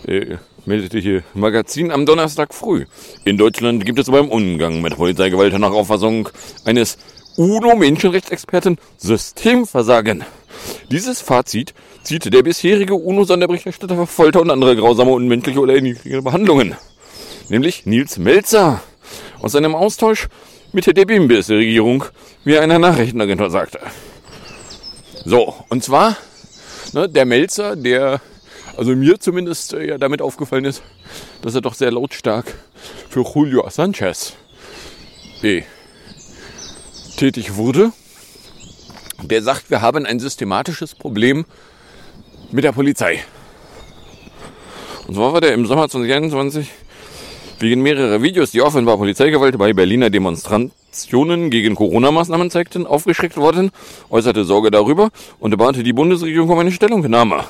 Äh, 0.06 0.38
meldete 0.66 0.98
hier 0.98 1.22
Magazin 1.34 1.90
am 1.90 2.06
Donnerstag 2.06 2.52
früh. 2.52 2.86
In 3.24 3.36
Deutschland 3.36 3.84
gibt 3.84 3.98
es 3.98 4.10
beim 4.10 4.28
Umgang 4.28 4.82
mit 4.82 4.96
Polizeigewalt 4.96 5.56
nach 5.58 5.70
Auffassung 5.72 6.28
eines 6.64 6.98
UNO-Menschenrechtsexperten 7.36 8.78
Systemversagen. 8.96 10.24
Dieses 10.90 11.20
Fazit 11.20 11.74
zieht 12.02 12.32
der 12.32 12.42
bisherige 12.42 12.94
UNO-Sonderberichterstatter 12.94 13.94
für 13.94 14.06
Folter 14.06 14.40
und 14.40 14.50
andere 14.50 14.74
grausame, 14.74 15.12
unmenschliche 15.12 15.60
oder 15.60 15.74
erniedrigende 15.74 16.22
Behandlungen. 16.22 16.76
Nämlich 17.48 17.86
Nils 17.86 18.18
Melzer 18.18 18.82
aus 19.40 19.52
seinem 19.52 19.74
Austausch 19.74 20.28
mit 20.72 20.86
der 20.86 21.04
BIMBIS-Regierung, 21.04 22.04
wie 22.44 22.54
er 22.54 22.62
einer 22.62 22.78
Nachrichtenagentur 22.78 23.50
sagte. 23.50 23.78
So, 25.24 25.54
und 25.68 25.84
zwar 25.84 26.16
ne, 26.92 27.08
der 27.08 27.24
Melzer, 27.24 27.76
der 27.76 28.20
also 28.76 28.94
mir 28.94 29.18
zumindest 29.18 29.72
äh, 29.72 29.86
ja 29.86 29.98
damit 29.98 30.22
aufgefallen 30.22 30.64
ist, 30.64 30.82
dass 31.42 31.54
er 31.54 31.60
doch 31.60 31.74
sehr 31.74 31.90
lautstark 31.90 32.54
für 33.08 33.22
Julio 33.22 33.68
Sanchez 33.70 34.34
B. 35.40 35.62
tätig 37.16 37.56
wurde. 37.56 37.92
Der 39.22 39.42
sagt, 39.42 39.70
wir 39.70 39.80
haben 39.80 40.04
ein 40.04 40.20
systematisches 40.20 40.94
Problem 40.94 41.46
mit 42.52 42.64
der 42.64 42.72
Polizei. 42.72 43.24
Und 45.06 45.14
zwar 45.14 45.32
war 45.32 45.40
der 45.40 45.54
im 45.54 45.66
Sommer 45.66 45.88
2021 45.88 46.68
wegen 47.60 47.80
mehrerer 47.80 48.22
Videos, 48.22 48.50
die 48.50 48.60
offenbar 48.60 48.98
Polizeigewalt 48.98 49.56
bei 49.56 49.72
Berliner 49.72 50.10
Demonstrationen 50.10 51.48
gegen 51.50 51.74
Corona-Maßnahmen 51.74 52.50
zeigten, 52.50 52.86
aufgeschreckt 52.86 53.38
worden, 53.38 53.70
äußerte 54.10 54.44
Sorge 54.44 54.70
darüber 54.70 55.10
und 55.38 55.56
bat 55.56 55.76
die 55.76 55.92
Bundesregierung 55.94 56.50
um 56.50 56.58
eine 56.58 56.72
Stellungnahme. 56.72 57.44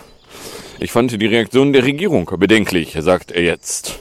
Ich 0.78 0.92
fand 0.92 1.10
die 1.10 1.26
Reaktion 1.26 1.72
der 1.72 1.84
Regierung 1.84 2.30
bedenklich, 2.38 2.94
sagt 3.00 3.32
er 3.32 3.42
jetzt. 3.42 3.98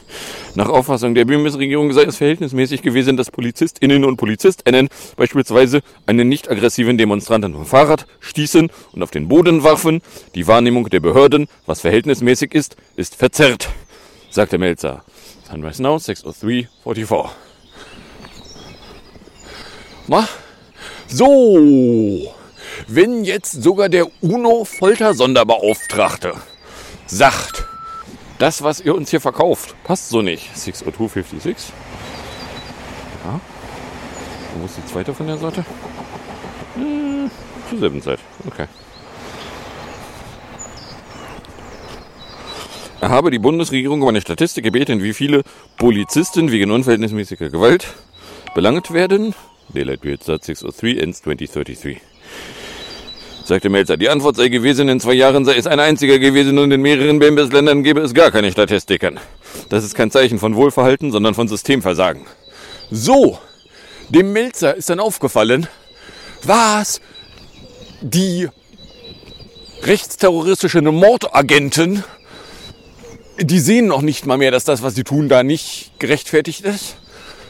Nach 0.56 0.68
Auffassung 0.68 1.16
der 1.16 1.24
Bundesregierung 1.26 1.94
sei 1.94 2.04
es 2.04 2.18
verhältnismäßig 2.18 2.82
gewesen, 2.82 3.16
dass 3.18 3.32
PolizistInnen 3.32 4.04
und 4.04 4.18
PolizistInnen 4.18 4.90
beispielsweise 5.16 5.82
einen 6.06 6.28
nicht 6.28 6.50
aggressiven 6.50 6.98
Demonstranten 6.98 7.54
vom 7.54 7.66
Fahrrad 7.66 8.06
stießen 8.20 8.70
und 8.92 9.04
auf 9.04 9.12
den 9.12 9.30
Boden 9.30 9.64
warfen. 9.64 10.02
Die 10.34 10.48
Wahrnehmung 10.48 10.90
der 10.90 11.00
Behörden, 11.00 11.48
was 11.66 11.80
verhältnismäßig 11.82 12.54
ist, 12.54 12.76
ist 12.96 13.16
verzerrt, 13.16 13.70
sagte 14.30 14.58
Melzer. 14.58 15.04
Sunrise 15.50 15.82
now, 15.82 15.96
6.03.44. 15.96 17.30
Na? 20.08 20.28
So, 21.08 22.34
wenn 22.88 23.24
jetzt 23.24 23.64
sogar 23.64 23.90
der 23.90 24.08
UNO-Folter-Sonderbeauftragte 24.22 26.34
sagt, 27.06 27.66
das, 28.38 28.64
was 28.64 28.82
ihr 28.82 28.96
uns 28.96 29.10
hier 29.10 29.22
verkauft, 29.22 29.76
passt 29.84 30.10
so 30.10 30.22
nicht. 30.22 30.56
60256. 30.56 31.74
Ja. 33.24 33.40
Wo 34.60 34.66
ist 34.66 34.78
die 34.78 34.86
zweite 34.86 35.14
von 35.14 35.28
der 35.28 35.38
Sorte? 35.38 35.66
Hm, 36.76 37.30
zur 37.70 37.80
selben 37.80 38.02
Zeit. 38.02 38.20
Okay. 38.48 38.68
Er 43.02 43.10
habe 43.10 43.30
die 43.30 43.40
Bundesregierung 43.40 44.02
um 44.02 44.08
eine 44.08 44.22
Statistik 44.22 44.64
gebeten, 44.64 45.04
wie 45.04 45.14
viele 45.14 45.44
Polizisten 45.78 46.52
wegen 46.52 46.72
unverhältnismäßiger 46.72 47.50
Gewalt 47.50 47.94
belangt 48.56 48.92
werden. 48.92 49.36
Daylight 49.70 50.02
Start 50.22 50.44
603 50.44 51.02
ends 51.02 51.22
2033 51.22 52.02
sagte 53.46 53.70
Melzer. 53.70 53.98
Die 53.98 54.10
Antwort 54.10 54.36
sei 54.36 54.50
gewesen, 54.50 54.90
in 54.90 55.00
zwei 55.00 55.14
Jahren 55.14 55.46
sei 55.46 55.56
es 55.56 55.68
ein 55.68 55.80
einziger 55.80 56.20
gewesen 56.20 56.58
und 56.58 56.72
in 56.72 56.82
mehreren 56.82 57.20
BMBS-Ländern 57.20 57.84
gäbe 57.84 58.02
es 58.02 58.14
gar 58.14 58.32
keine 58.32 58.52
Statistiken. 58.52 59.20
Das 59.70 59.84
ist 59.84 59.96
kein 59.96 60.12
Zeichen 60.12 60.40
von 60.40 60.56
Wohlverhalten, 60.56 61.12
sondern 61.12 61.34
von 61.34 61.48
Systemversagen. 61.48 62.26
So, 62.92 63.38
dem 64.10 64.34
Melzer 64.34 64.76
ist 64.76 64.90
dann 64.90 65.00
aufgefallen, 65.00 65.68
was 66.44 67.02
die 68.02 68.50
rechtsterroristischen 69.84 70.86
Mordagenten, 70.86 72.04
die 73.40 73.60
sehen 73.60 73.88
noch 73.88 74.02
nicht 74.02 74.26
mal 74.26 74.38
mehr, 74.38 74.52
dass 74.52 74.64
das, 74.64 74.82
was 74.82 74.96
sie 74.96 75.04
tun, 75.04 75.30
da 75.30 75.44
nicht 75.44 75.92
gerechtfertigt 76.00 76.62
ist. 76.62 76.96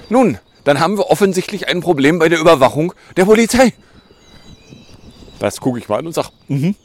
Nun, 0.10 0.40
dann 0.64 0.80
haben 0.80 0.98
wir 0.98 1.10
offensichtlich 1.10 1.68
ein 1.68 1.82
Problem 1.82 2.20
bei 2.20 2.28
der 2.28 2.40
Überwachung 2.40 2.94
der 3.16 3.26
Polizei. 3.26 3.74
Das 5.40 5.60
gucke 5.60 5.80
ich 5.80 5.90
mal 5.90 6.00
an 6.00 6.08
und 6.08 6.14
sage, 6.14 6.30
mhm. 6.48 6.76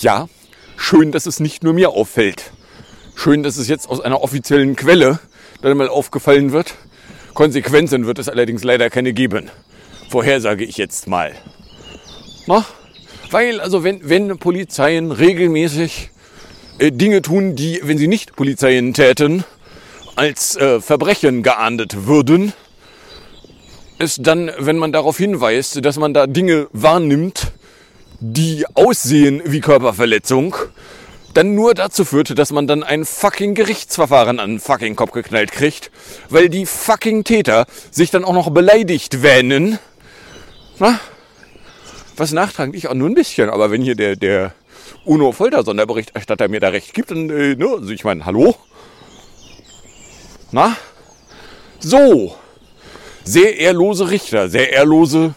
ja, 0.00 0.28
schön, 0.76 1.12
dass 1.12 1.26
es 1.26 1.40
nicht 1.40 1.62
nur 1.62 1.72
mir 1.72 1.90
auffällt. 1.90 2.52
Schön, 3.14 3.42
dass 3.42 3.56
es 3.56 3.68
jetzt 3.68 3.88
aus 3.88 4.00
einer 4.00 4.22
offiziellen 4.22 4.76
Quelle 4.76 5.18
dann 5.62 5.76
mal 5.76 5.88
aufgefallen 5.88 6.52
wird. 6.52 6.74
Konsequenzen 7.34 8.06
wird 8.06 8.18
es 8.18 8.28
allerdings 8.28 8.64
leider 8.64 8.90
keine 8.90 9.12
geben. 9.12 9.50
Vorher 10.08 10.40
sage 10.40 10.64
ich 10.64 10.76
jetzt 10.76 11.06
mal. 11.06 11.32
Na? 12.46 12.64
Weil, 13.30 13.60
also 13.60 13.84
wenn, 13.84 14.08
wenn 14.08 14.38
Polizeien 14.38 15.12
regelmäßig 15.12 16.10
äh, 16.78 16.90
Dinge 16.90 17.22
tun, 17.22 17.54
die, 17.54 17.80
wenn 17.84 17.98
sie 17.98 18.08
nicht 18.08 18.34
Polizeien 18.34 18.92
täten, 18.94 19.44
als 20.16 20.56
äh, 20.56 20.80
Verbrechen 20.80 21.42
geahndet 21.42 22.06
würden, 22.06 22.52
es 23.98 24.16
dann, 24.16 24.50
wenn 24.58 24.78
man 24.78 24.92
darauf 24.92 25.18
hinweist, 25.18 25.84
dass 25.84 25.98
man 25.98 26.14
da 26.14 26.26
Dinge 26.26 26.68
wahrnimmt, 26.72 27.52
die 28.20 28.66
aussehen 28.74 29.42
wie 29.44 29.60
Körperverletzung, 29.60 30.54
dann 31.34 31.54
nur 31.54 31.74
dazu 31.74 32.04
führt, 32.04 32.38
dass 32.38 32.52
man 32.52 32.66
dann 32.66 32.82
ein 32.82 33.04
fucking 33.04 33.54
Gerichtsverfahren 33.54 34.38
an 34.38 34.50
den 34.50 34.60
fucking 34.60 34.96
Kopf 34.96 35.12
geknallt 35.12 35.52
kriegt, 35.52 35.90
weil 36.28 36.48
die 36.48 36.66
fucking 36.66 37.24
Täter 37.24 37.66
sich 37.90 38.10
dann 38.10 38.24
auch 38.24 38.34
noch 38.34 38.50
beleidigt 38.50 39.22
wähnen. 39.22 39.78
Na? 40.78 41.00
Was 42.16 42.32
nachtragend 42.32 42.86
auch 42.86 42.94
nur 42.94 43.08
ein 43.08 43.14
bisschen, 43.14 43.48
aber 43.48 43.70
wenn 43.70 43.82
hier 43.82 43.94
der, 43.94 44.16
der 44.16 44.52
UNO-Folter-Sonderberichterstatter 45.04 46.48
mir 46.48 46.60
da 46.60 46.68
recht 46.68 46.92
gibt, 46.92 47.10
dann, 47.10 47.30
äh, 47.30 47.54
ne, 47.54 47.68
also 47.68 47.90
ich 47.90 48.04
meine, 48.04 48.26
hallo? 48.26 48.56
Na? 50.50 50.76
So. 51.78 52.36
Sehr 53.24 53.58
ehrlose 53.58 54.10
Richter, 54.10 54.48
sehr 54.48 54.72
ehrlose 54.72 55.34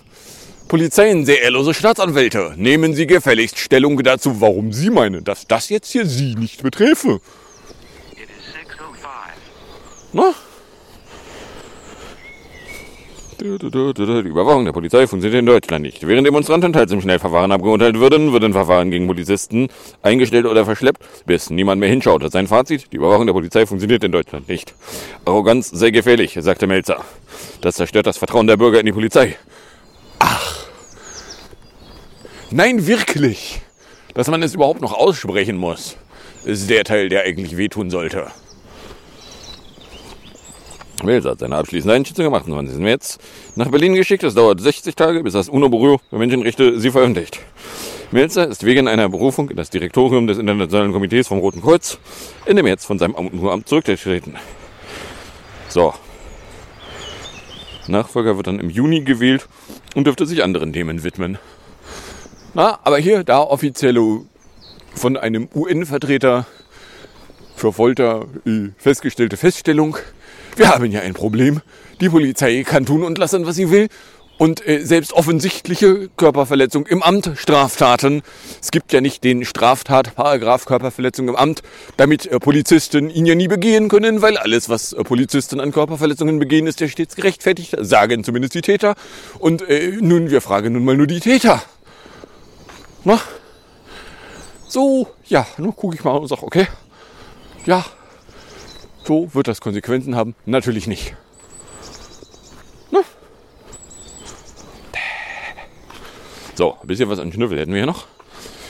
Polizeien, 0.73 1.23
sehr 1.23 1.43
ehrlose 1.43 1.75
Staatsanwälte. 1.75 2.55
Nehmen 2.57 2.95
Sie 2.95 3.05
gefälligst 3.05 3.59
Stellung 3.59 3.95
dazu, 4.01 4.41
warum 4.41 4.73
Sie 4.73 4.89
meinen, 4.89 5.23
dass 5.23 5.45
das 5.45 5.69
jetzt 5.69 5.91
hier 5.91 6.07
Sie 6.07 6.33
nicht 6.33 6.61
605. 6.61 7.21
Na? 10.13 10.33
Die 13.39 14.29
Überwachung 14.29 14.65
der 14.65 14.71
Polizei 14.71 15.05
funktioniert 15.05 15.41
in 15.41 15.45
Deutschland 15.45 15.83
nicht. 15.83 16.07
Während 16.07 16.25
Demonstranten 16.25 16.73
teils 16.73 16.91
im 16.91 17.01
Schnellverfahren 17.01 17.51
abgeurteilt 17.51 17.99
würden, 17.99 18.31
würden 18.31 18.53
Verfahren 18.53 18.89
gegen 18.89 19.05
Polizisten 19.05 19.67
eingestellt 20.01 20.47
oder 20.47 20.65
verschleppt, 20.65 21.03
bis 21.27 21.51
niemand 21.51 21.81
mehr 21.81 21.89
hinschaut. 21.89 22.23
Sein 22.31 22.47
Fazit, 22.47 22.91
die 22.91 22.97
Überwachung 22.97 23.27
der 23.27 23.33
Polizei 23.33 23.67
funktioniert 23.67 24.03
in 24.03 24.11
Deutschland 24.11 24.49
nicht. 24.49 24.73
Arroganz 25.23 25.69
sei 25.69 25.91
gefährlich, 25.91 26.35
sagte 26.41 26.65
Melzer. 26.65 27.05
Das 27.61 27.75
zerstört 27.75 28.07
das 28.07 28.17
Vertrauen 28.17 28.47
der 28.47 28.57
Bürger 28.57 28.79
in 28.79 28.87
die 28.87 28.91
Polizei. 28.91 29.35
Nein, 32.55 32.85
wirklich. 32.85 33.61
Dass 34.13 34.27
man 34.27 34.43
es 34.43 34.53
überhaupt 34.53 34.79
noch 34.79 34.93
aussprechen 34.93 35.57
muss, 35.57 35.97
ist 36.45 36.69
der 36.69 36.83
Teil, 36.83 37.09
der 37.09 37.23
eigentlich 37.23 37.57
wehtun 37.57 37.89
sollte. 37.89 38.27
Wales 41.01 41.25
hat 41.25 41.39
seine 41.39 41.55
abschließende 41.55 41.95
Einschätzung 41.95 42.27
am 42.27 42.35
28. 42.35 42.77
März 42.77 43.17
nach 43.55 43.69
Berlin 43.69 43.95
geschickt. 43.95 44.23
Es 44.23 44.35
dauert 44.35 44.61
60 44.61 44.95
Tage, 44.95 45.23
bis 45.23 45.33
das 45.33 45.49
UNO-Büro 45.49 45.99
für 46.11 46.17
Menschenrechte 46.19 46.79
sie 46.79 46.91
veröffentlicht. 46.91 47.39
Melzer 48.11 48.47
ist 48.47 48.63
wegen 48.63 48.87
einer 48.87 49.09
Berufung 49.09 49.49
in 49.49 49.57
das 49.57 49.71
Direktorium 49.71 50.27
des 50.27 50.37
Internationalen 50.37 50.93
Komitees 50.93 51.27
vom 51.27 51.39
Roten 51.39 51.59
Kreuz 51.59 51.97
Ende 52.45 52.61
März 52.61 52.85
von 52.85 52.99
seinem 52.99 53.15
Amt 53.15 53.67
zurückgetreten. 53.67 54.35
So. 55.69 55.91
Nachfolger 57.87 58.37
wird 58.37 58.45
dann 58.45 58.59
im 58.59 58.69
Juni 58.69 59.01
gewählt 59.01 59.47
und 59.95 60.05
dürfte 60.05 60.27
sich 60.27 60.43
anderen 60.43 60.71
Themen 60.71 61.03
widmen. 61.03 61.39
Na, 62.55 62.77
aber 62.83 62.99
hier, 62.99 63.23
da 63.23 63.39
offizielle 63.39 64.21
von 64.93 65.17
einem 65.17 65.49
UN-Vertreter 65.55 66.45
für 67.55 67.73
Folter 67.73 68.27
äh, 68.45 68.69
festgestellte 68.77 69.37
Feststellung. 69.37 69.97
Wir 70.55 70.69
haben 70.69 70.85
ja 70.91 71.01
ein 71.01 71.15
Problem. 71.15 71.61
Die 71.99 72.09
Polizei 72.09 72.63
kann 72.63 72.85
tun 72.85 73.03
und 73.03 73.17
lassen, 73.17 73.47
was 73.47 73.55
sie 73.55 73.71
will. 73.71 73.87
Und 74.37 74.67
äh, 74.67 74.85
selbst 74.85 75.13
offensichtliche 75.13 76.09
Körperverletzung 76.15 76.85
im 76.85 77.01
Amt, 77.01 77.31
Straftaten. 77.35 78.21
Es 78.61 78.69
gibt 78.69 78.93
ja 78.93 79.01
nicht 79.01 79.23
den 79.23 79.45
Straftatparagraf 79.45 80.65
Körperverletzung 80.65 81.29
im 81.29 81.35
Amt, 81.35 81.63
damit 81.97 82.27
äh, 82.27 82.39
Polizisten 82.39 83.09
ihn 83.09 83.25
ja 83.25 83.33
nie 83.33 83.47
begehen 83.47 83.89
können, 83.89 84.21
weil 84.21 84.37
alles, 84.37 84.69
was 84.69 84.93
äh, 84.93 85.03
Polizisten 85.03 85.59
an 85.59 85.71
Körperverletzungen 85.71 86.37
begehen, 86.37 86.67
ist 86.67 86.79
ja 86.81 86.87
stets 86.87 87.15
gerechtfertigt, 87.15 87.75
sagen 87.79 88.23
zumindest 88.23 88.53
die 88.53 88.61
Täter. 88.61 88.93
Und 89.39 89.67
äh, 89.67 89.97
nun, 89.99 90.29
wir 90.29 90.41
fragen 90.41 90.73
nun 90.73 90.85
mal 90.85 90.97
nur 90.97 91.07
die 91.07 91.19
Täter. 91.19 91.63
Na? 93.03 93.19
So, 94.67 95.07
ja, 95.25 95.45
nun 95.57 95.75
gucke 95.75 95.95
ich 95.95 96.03
mal 96.03 96.11
und 96.11 96.27
sage, 96.27 96.43
okay, 96.43 96.67
ja, 97.65 97.85
so 99.03 99.33
wird 99.33 99.47
das 99.47 99.61
Konsequenzen 99.61 100.15
haben? 100.15 100.35
Natürlich 100.45 100.87
nicht. 100.87 101.13
Ne? 102.91 103.01
So, 106.55 106.77
ein 106.81 106.87
bisschen 106.87 107.09
was 107.09 107.19
an 107.19 107.31
Schnüffel 107.33 107.59
hätten 107.59 107.71
wir 107.71 107.79
hier 107.79 107.85
noch. 107.85 108.05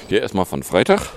Hier 0.09 0.21
erstmal 0.21 0.45
von 0.45 0.63
Freitag. 0.63 1.11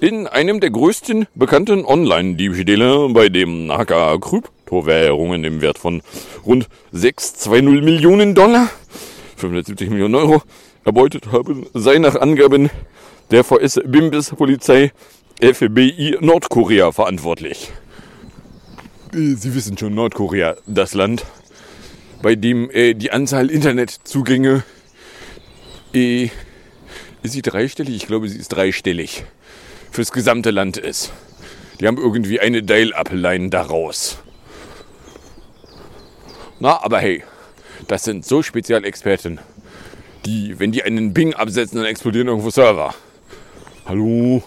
In 0.00 0.26
einem 0.26 0.60
der 0.60 0.70
größten 0.70 1.26
bekannten 1.34 1.84
Online-Diebstähle, 1.84 3.08
bei 3.10 3.28
dem 3.28 3.66
Naka 3.66 4.18
Kryptowährungen 4.18 5.44
im 5.44 5.60
Wert 5.62 5.78
von 5.78 6.02
rund 6.44 6.68
620 6.92 7.82
Millionen 7.82 8.34
Dollar, 8.34 8.68
570 9.36 9.90
Millionen 9.90 10.14
Euro, 10.14 10.42
erbeutet 10.86 11.32
haben, 11.32 11.66
sei 11.74 11.98
nach 11.98 12.14
Angaben 12.14 12.70
der 13.30 13.44
VS-Bimbis-Polizei 13.44 14.92
FBI 15.42 16.16
Nordkorea 16.20 16.92
verantwortlich. 16.92 17.70
Äh, 19.12 19.34
Sie 19.34 19.54
wissen 19.54 19.76
schon, 19.76 19.94
Nordkorea, 19.94 20.56
das 20.66 20.94
Land, 20.94 21.26
bei 22.22 22.36
dem 22.36 22.70
äh, 22.70 22.94
die 22.94 23.10
Anzahl 23.10 23.50
Internetzugänge 23.50 24.62
äh, 25.92 26.30
ist 27.22 27.32
sie 27.32 27.42
dreistellig? 27.42 27.96
Ich 27.96 28.06
glaube, 28.06 28.28
sie 28.28 28.38
ist 28.38 28.48
dreistellig. 28.48 29.24
Fürs 29.90 30.12
gesamte 30.12 30.52
Land 30.52 30.76
ist. 30.76 31.12
Die 31.80 31.86
haben 31.86 31.98
irgendwie 31.98 32.38
eine 32.38 32.62
Dial-Up-Line 32.62 33.50
daraus. 33.50 34.18
Na, 36.60 36.82
aber 36.82 37.00
hey, 37.00 37.24
das 37.88 38.04
sind 38.04 38.24
so 38.24 38.42
Spezialexperten, 38.42 39.40
die, 40.26 40.58
wenn 40.58 40.72
die 40.72 40.82
einen 40.82 41.14
Bing 41.14 41.34
absetzen, 41.34 41.78
dann 41.78 41.86
explodieren 41.86 42.28
irgendwo 42.28 42.50
Server. 42.50 42.94
Hallo? 43.86 44.42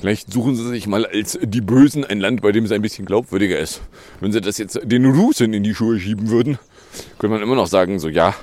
Vielleicht 0.00 0.32
suchen 0.32 0.56
sie 0.56 0.68
sich 0.68 0.86
mal 0.86 1.06
als 1.06 1.38
die 1.40 1.60
Bösen 1.60 2.04
ein 2.04 2.20
Land, 2.20 2.42
bei 2.42 2.52
dem 2.52 2.64
es 2.64 2.72
ein 2.72 2.82
bisschen 2.82 3.06
glaubwürdiger 3.06 3.58
ist. 3.58 3.80
Wenn 4.20 4.32
sie 4.32 4.40
das 4.40 4.58
jetzt 4.58 4.78
den 4.82 5.06
Russen 5.06 5.54
in 5.54 5.62
die 5.62 5.74
Schuhe 5.74 5.98
schieben 5.98 6.28
würden, 6.28 6.58
könnte 7.18 7.34
man 7.34 7.42
immer 7.42 7.54
noch 7.54 7.68
sagen, 7.68 7.98
so 7.98 8.08
ja, 8.08 8.34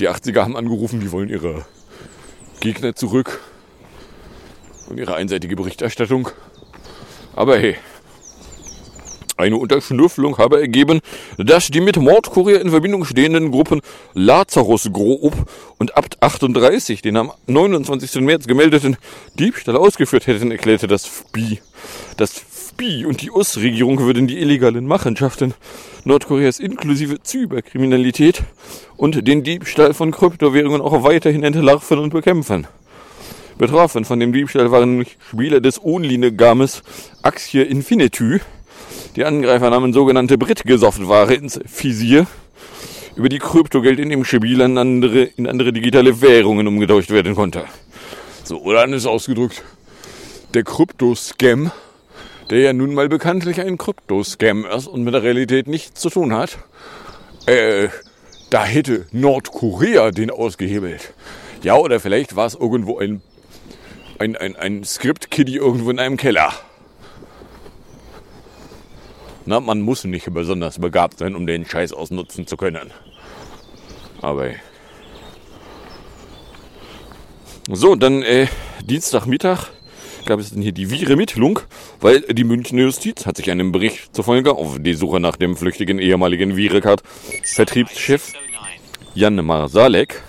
die 0.00 0.10
80er 0.10 0.42
haben 0.42 0.56
angerufen, 0.56 1.00
die 1.00 1.12
wollen 1.12 1.28
ihre 1.28 1.64
Gegner 2.60 2.94
zurück 2.94 3.40
und 4.88 4.98
ihre 4.98 5.14
einseitige 5.14 5.56
Berichterstattung. 5.56 6.28
Aber 7.34 7.56
hey, 7.56 7.76
eine 9.42 9.56
Unterschnüffelung 9.56 10.38
habe 10.38 10.60
ergeben, 10.60 11.00
dass 11.36 11.68
die 11.68 11.80
mit 11.80 11.96
Nordkorea 11.96 12.60
in 12.60 12.70
Verbindung 12.70 13.04
stehenden 13.04 13.50
Gruppen 13.50 13.80
Lazarus 14.14 14.88
Grob 14.92 15.34
und 15.78 15.96
Abt 15.96 16.22
38 16.22 17.02
den 17.02 17.16
am 17.16 17.32
29. 17.46 18.20
März 18.22 18.46
gemeldeten 18.46 18.96
Diebstahl 19.34 19.76
ausgeführt 19.76 20.26
hätten, 20.26 20.50
erklärte 20.50 20.86
das 20.86 21.06
FBI. 21.06 21.60
Das 22.16 22.32
FBI 22.72 23.04
und 23.04 23.22
die 23.22 23.30
US-Regierung 23.30 23.98
würden 24.00 24.26
die 24.26 24.38
illegalen 24.38 24.86
Machenschaften 24.86 25.54
Nordkoreas 26.04 26.58
inklusive 26.58 27.22
Zyberkriminalität 27.22 28.42
und 28.96 29.26
den 29.26 29.42
Diebstahl 29.42 29.94
von 29.94 30.10
Kryptowährungen 30.10 30.80
auch 30.80 31.04
weiterhin 31.04 31.44
entlarven 31.44 31.98
und 31.98 32.12
bekämpfen. 32.12 32.66
Betroffen 33.58 34.04
von 34.04 34.18
dem 34.18 34.32
Diebstahl 34.32 34.72
waren 34.72 35.04
Spieler 35.30 35.60
des 35.60 35.84
Online-Games 35.84 36.82
Axie 37.22 37.62
Infinity, 37.62 38.40
die 39.16 39.24
Angreifer 39.24 39.70
nahmen 39.70 39.92
sogenannte 39.92 40.38
Brit-Gesoftware 40.38 41.30
ins 41.30 41.60
Visier, 41.64 42.26
über 43.16 43.28
die 43.28 43.38
Kryptogeld 43.38 43.98
in 43.98 44.08
dem 44.08 44.24
in 44.24 44.78
andere, 44.78 45.22
in 45.22 45.46
andere 45.46 45.72
digitale 45.72 46.20
Währungen 46.20 46.66
umgetauscht 46.66 47.10
werden 47.10 47.34
konnte. 47.34 47.64
So, 48.44 48.60
oder 48.62 48.82
anders 48.82 49.06
ausgedrückt, 49.06 49.62
der 50.54 50.64
Krypto-Scam, 50.64 51.70
der 52.50 52.58
ja 52.58 52.72
nun 52.72 52.94
mal 52.94 53.08
bekanntlich 53.08 53.60
ein 53.60 53.78
Krypto-Scam 53.78 54.64
ist 54.64 54.86
und 54.86 55.04
mit 55.04 55.14
der 55.14 55.22
Realität 55.22 55.66
nichts 55.66 56.00
zu 56.00 56.10
tun 56.10 56.32
hat, 56.32 56.58
äh, 57.46 57.88
da 58.50 58.64
hätte 58.64 59.06
Nordkorea 59.12 60.10
den 60.10 60.30
ausgehebelt. 60.30 61.14
Ja, 61.62 61.76
oder 61.76 62.00
vielleicht 62.00 62.36
war 62.36 62.46
es 62.46 62.54
irgendwo 62.54 62.98
ein, 62.98 63.22
ein, 64.18 64.36
ein, 64.36 64.56
ein 64.56 64.84
Script-Kitty 64.84 65.56
irgendwo 65.56 65.90
in 65.90 65.98
einem 65.98 66.16
Keller. 66.16 66.52
Na, 69.44 69.60
man 69.60 69.80
muss 69.80 70.04
nicht 70.04 70.32
besonders 70.32 70.78
begabt 70.78 71.18
sein, 71.18 71.34
um 71.34 71.46
den 71.46 71.66
Scheiß 71.66 71.92
ausnutzen 71.92 72.46
zu 72.46 72.56
können. 72.56 72.90
Aber. 74.20 74.50
So, 77.70 77.96
dann 77.96 78.22
äh, 78.22 78.46
Dienstagmittag 78.84 79.70
gab 80.26 80.38
es 80.38 80.50
dann 80.50 80.62
hier 80.62 80.72
die 80.72 80.90
Viremittlung, 80.90 81.60
weil 82.00 82.20
die 82.20 82.44
Münchner 82.44 82.82
Justiz 82.82 83.26
hat 83.26 83.36
sich 83.36 83.50
einem 83.50 83.72
Bericht 83.72 84.14
zufolge 84.14 84.52
auf 84.52 84.76
die 84.78 84.94
Suche 84.94 85.20
nach 85.20 85.36
dem 85.36 85.56
flüchtigen 85.56 85.98
ehemaligen 85.98 86.56
Virecard-Vertriebschef 86.56 88.32
Jan 89.14 89.44
Marsalek 89.44 90.22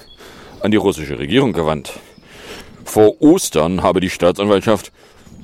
an 0.61 0.71
die 0.71 0.77
russische 0.77 1.19
Regierung 1.19 1.53
gewandt. 1.53 1.93
Vor 2.83 3.21
Ostern 3.21 3.81
habe 3.81 3.99
die 3.99 4.09
Staatsanwaltschaft 4.09 4.91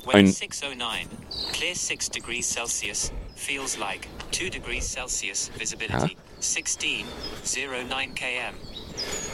Ein 0.08 0.28
609. 0.28 1.08
Clear 1.54 1.76
6 1.76 2.10
degrees 2.10 2.50
Celsius. 2.50 3.12
Feels 3.40 3.78
like 3.80 4.10
2 4.32 4.50
degrees 4.50 4.92
Celsius. 4.92 5.50
Visibility 5.58 6.18
1609 6.42 8.14
km. 8.14 8.54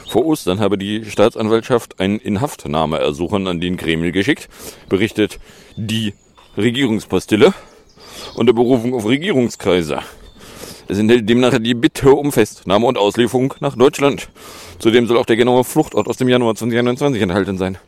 Vor 0.08 0.24
Ostern 0.26 0.60
habe 0.60 0.78
die 0.78 1.04
Staatsanwaltschaft 1.04 1.98
ein 1.98 2.20
Inhaftnahmeersuchen 2.20 3.48
an 3.48 3.60
den 3.60 3.76
Kreml 3.76 4.12
geschickt, 4.12 4.48
berichtet 4.88 5.40
die 5.76 6.14
Regierungspostille 6.56 7.52
unter 8.36 8.52
Berufung 8.52 8.94
auf 8.94 9.06
Regierungskreise. 9.06 9.98
Es 10.88 10.98
enthält 10.98 11.28
demnach 11.28 11.58
die 11.58 11.74
Bitte 11.74 12.12
um 12.12 12.30
Festnahme 12.30 12.86
und 12.86 12.96
Auslieferung 12.96 13.54
nach 13.60 13.76
Deutschland. 13.76 14.28
Zudem 14.78 15.06
soll 15.06 15.16
auch 15.16 15.26
der 15.26 15.36
genaue 15.36 15.64
Fluchtort 15.64 16.06
aus 16.06 16.16
dem 16.16 16.28
Januar 16.28 16.54
2021 16.54 17.22
enthalten 17.22 17.58
sein. 17.58 17.78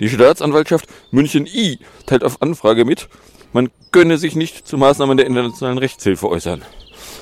Die 0.00 0.08
Staatsanwaltschaft 0.08 0.88
München 1.10 1.46
I 1.46 1.78
teilt 2.06 2.24
auf 2.24 2.40
Anfrage 2.40 2.84
mit, 2.84 3.08
man 3.52 3.70
könne 3.92 4.18
sich 4.18 4.34
nicht 4.34 4.66
zu 4.66 4.78
Maßnahmen 4.78 5.16
der 5.16 5.26
internationalen 5.26 5.78
Rechtshilfe 5.78 6.28
äußern. 6.28 6.62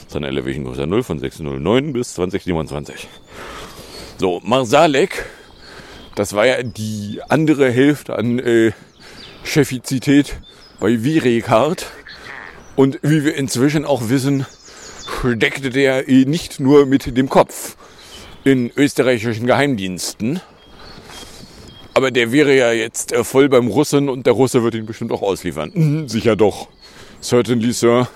Seine 0.09 0.29
Elevation 0.29 0.65
Größe 0.65 0.87
0 0.87 1.03
von 1.03 1.19
609 1.19 1.93
bis 1.93 2.15
2027. 2.15 3.09
So, 4.19 4.41
Marsalek, 4.45 5.27
das 6.15 6.35
war 6.35 6.47
ja 6.47 6.62
die 6.62 7.21
andere 7.29 7.71
Hälfte 7.71 8.17
an 8.17 8.39
äh, 8.39 8.73
Chefizität 9.43 10.39
bei 10.81 11.03
Virecard. 11.03 11.87
Und 12.77 12.99
wie 13.03 13.25
wir 13.25 13.35
inzwischen 13.35 13.85
auch 13.85 14.09
wissen, 14.09 14.47
steckte 15.20 15.70
der 15.70 16.05
nicht 16.07 16.61
nur 16.61 16.87
mit 16.87 17.16
dem 17.16 17.29
Kopf 17.29 17.76
in 18.44 18.70
österreichischen 18.76 19.46
Geheimdiensten. 19.46 20.40
Aber 21.94 22.11
der 22.11 22.31
wäre 22.31 22.55
ja 22.55 22.72
jetzt 22.72 23.12
äh, 23.12 23.24
voll 23.24 23.48
beim 23.48 23.68
Russen 23.68 24.09
und 24.09 24.26
der 24.26 24.35
Russe 24.35 24.62
wird 24.62 24.74
ihn 24.74 24.87
bestimmt 24.87 25.12
auch 25.12 25.22
ausliefern. 25.22 25.70
Mhm, 25.72 26.09
sicher 26.09 26.37
doch. 26.37 26.68
Certainly, 27.22 27.72
Sir. 27.72 28.09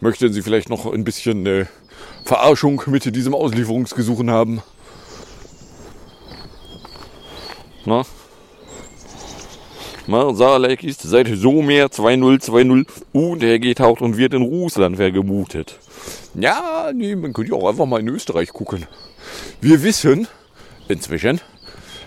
Möchten 0.00 0.32
Sie 0.32 0.42
vielleicht 0.42 0.68
noch 0.68 0.92
ein 0.92 1.04
bisschen 1.04 1.44
äh, 1.46 1.66
Verarschung 2.24 2.82
mit 2.86 3.16
diesem 3.16 3.34
Auslieferungsgesuchen 3.34 4.30
haben? 4.30 4.62
Na? 7.84 8.04
Marsalek 10.06 10.84
ist 10.84 11.02
seit 11.02 11.28
Somer 11.28 11.90
2020 11.90 12.86
untergetaucht 13.12 14.02
und 14.02 14.18
wird 14.18 14.34
in 14.34 14.42
Russland 14.42 14.96
vergemutet. 14.96 15.78
Ja, 16.40 16.92
nee, 16.94 17.16
man 17.16 17.32
könnte 17.32 17.50
ja 17.50 17.58
auch 17.58 17.68
einfach 17.68 17.86
mal 17.86 17.98
in 17.98 18.08
Österreich 18.08 18.52
gucken. 18.52 18.86
Wir 19.60 19.82
wissen 19.82 20.28
inzwischen, 20.86 21.40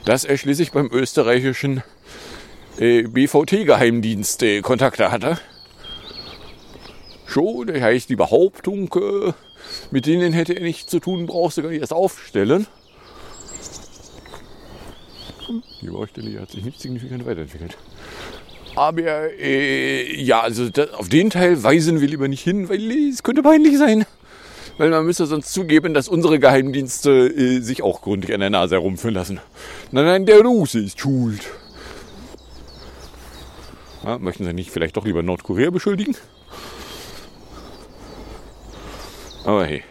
dass 0.06 0.24
er 0.24 0.38
schließlich 0.38 0.72
beim 0.72 0.89
österreichischen 0.89 1.84
äh, 2.78 3.04
BVT-Geheimdienst 3.04 4.41
äh, 4.44 4.62
Kontakte 4.62 5.12
hatte. 5.12 5.38
Schon, 7.26 7.67
das 7.67 7.82
heißt, 7.82 8.10
die 8.10 8.15
Behauptung, 8.15 8.94
äh, 8.96 9.34
mit 9.91 10.06
denen 10.06 10.32
hätte 10.32 10.54
er 10.54 10.63
nichts 10.63 10.89
zu 10.89 11.00
tun, 11.02 11.26
brauchst 11.26 11.58
du 11.58 11.63
gar 11.63 11.70
nicht 11.70 11.82
erst 11.82 11.94
aufstellen. 11.94 12.67
Die 15.82 15.88
Baustelle 15.88 16.39
hat 16.39 16.52
sich 16.52 16.63
nicht 16.63 16.80
signifikant 16.80 17.26
weiterentwickelt. 17.26 17.78
Aber 18.76 19.30
äh, 19.38 20.22
ja, 20.22 20.39
also 20.39 20.70
da, 20.70 20.86
auf 20.94 21.10
den 21.10 21.30
Teil 21.30 21.62
weisen 21.62 22.00
wir 22.00 22.08
lieber 22.08 22.30
nicht 22.30 22.44
hin, 22.44 22.70
weil 22.70 23.10
es 23.10 23.24
könnte 23.24 23.44
peinlich 23.44 23.78
sein. 23.78 24.06
Weil 24.82 24.89
man 24.89 25.06
müsste 25.06 25.28
sonst 25.28 25.54
zugeben, 25.54 25.94
dass 25.94 26.08
unsere 26.08 26.39
Geheimdienste 26.39 27.28
äh, 27.28 27.60
sich 27.60 27.84
auch 27.84 28.02
gründlich 28.02 28.34
an 28.34 28.39
der 28.39 28.50
Nase 28.50 28.74
herumführen 28.74 29.13
lassen. 29.13 29.39
Nein, 29.91 30.06
nein, 30.06 30.26
der 30.26 30.41
Russe 30.41 30.80
ist 30.80 31.00
schuld. 31.00 31.48
Ja, 34.04 34.17
möchten 34.17 34.44
Sie 34.44 34.54
nicht 34.54 34.72
vielleicht 34.72 34.98
doch 34.98 35.06
lieber 35.06 35.22
Nordkorea 35.22 35.70
beschuldigen? 35.70 36.15
Aber 39.46 39.67
hey. 39.67 39.84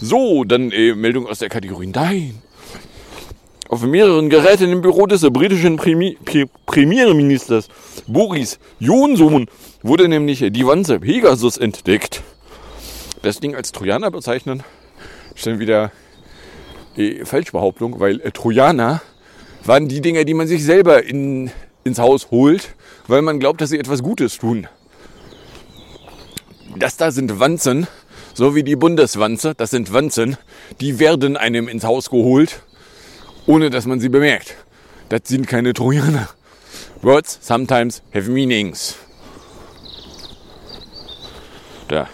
So, 0.00 0.44
dann 0.44 0.70
äh, 0.70 0.94
Meldung 0.94 1.26
aus 1.26 1.40
der 1.40 1.50
Kategorie 1.50 1.88
Nein. 1.88 2.40
Auf 3.68 3.82
mehreren 3.82 4.30
Geräten 4.30 4.72
im 4.72 4.80
Büro 4.80 5.04
des 5.04 5.20
britischen 5.20 5.76
Premi 5.76 6.16
Pre 6.24 6.46
Premierministers 6.64 7.68
Boris 8.06 8.58
Johnson 8.78 9.48
wurde 9.82 10.08
nämlich 10.08 10.46
die 10.48 10.66
Wanze 10.66 10.98
Pegasus 10.98 11.58
entdeckt. 11.58 12.22
Das 13.24 13.40
Ding 13.40 13.54
als 13.54 13.72
Trojaner 13.72 14.10
bezeichnen, 14.10 14.62
ist 15.34 15.46
dann 15.46 15.58
wieder 15.58 15.90
äh, 16.94 17.24
Falschbehauptung, 17.24 17.98
weil 17.98 18.20
äh, 18.20 18.30
Trojaner 18.32 19.00
waren 19.64 19.88
die 19.88 20.02
Dinger, 20.02 20.24
die 20.24 20.34
man 20.34 20.46
sich 20.46 20.62
selber 20.62 21.02
in, 21.02 21.50
ins 21.84 21.98
Haus 21.98 22.30
holt, 22.30 22.74
weil 23.08 23.22
man 23.22 23.40
glaubt, 23.40 23.62
dass 23.62 23.70
sie 23.70 23.78
etwas 23.78 24.02
Gutes 24.02 24.36
tun. 24.36 24.68
Das 26.76 26.98
da 26.98 27.10
sind 27.10 27.40
Wanzen, 27.40 27.86
so 28.34 28.54
wie 28.54 28.62
die 28.62 28.76
Bundeswanze, 28.76 29.54
das 29.54 29.70
sind 29.70 29.94
Wanzen, 29.94 30.36
die 30.82 30.98
werden 30.98 31.38
einem 31.38 31.66
ins 31.66 31.84
Haus 31.84 32.10
geholt, 32.10 32.60
ohne 33.46 33.70
dass 33.70 33.86
man 33.86 34.00
sie 34.00 34.10
bemerkt. 34.10 34.54
Das 35.08 35.22
sind 35.24 35.46
keine 35.46 35.72
Trojaner. 35.72 36.28
Words 37.00 37.38
sometimes 37.40 38.02
have 38.12 38.30
meanings. 38.30 38.96
Da. 41.88 42.06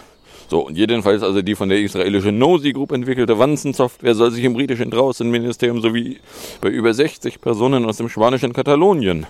So, 0.51 0.67
und 0.67 0.77
jedenfalls 0.77 1.23
also 1.23 1.41
die 1.41 1.55
von 1.55 1.69
der 1.69 1.79
israelischen 1.79 2.37
Nosy 2.37 2.73
Group 2.73 2.91
entwickelte 2.91 3.39
Wanzensoftware 3.39 4.15
soll 4.15 4.31
sich 4.31 4.43
im 4.43 4.51
britischen 4.51 4.91
Draußenministerium 4.91 5.79
sowie 5.79 6.19
bei 6.59 6.67
über 6.67 6.93
60 6.93 7.39
Personen 7.39 7.85
aus 7.85 7.95
dem 7.95 8.09
spanischen 8.09 8.51
Katalonien 8.51 9.27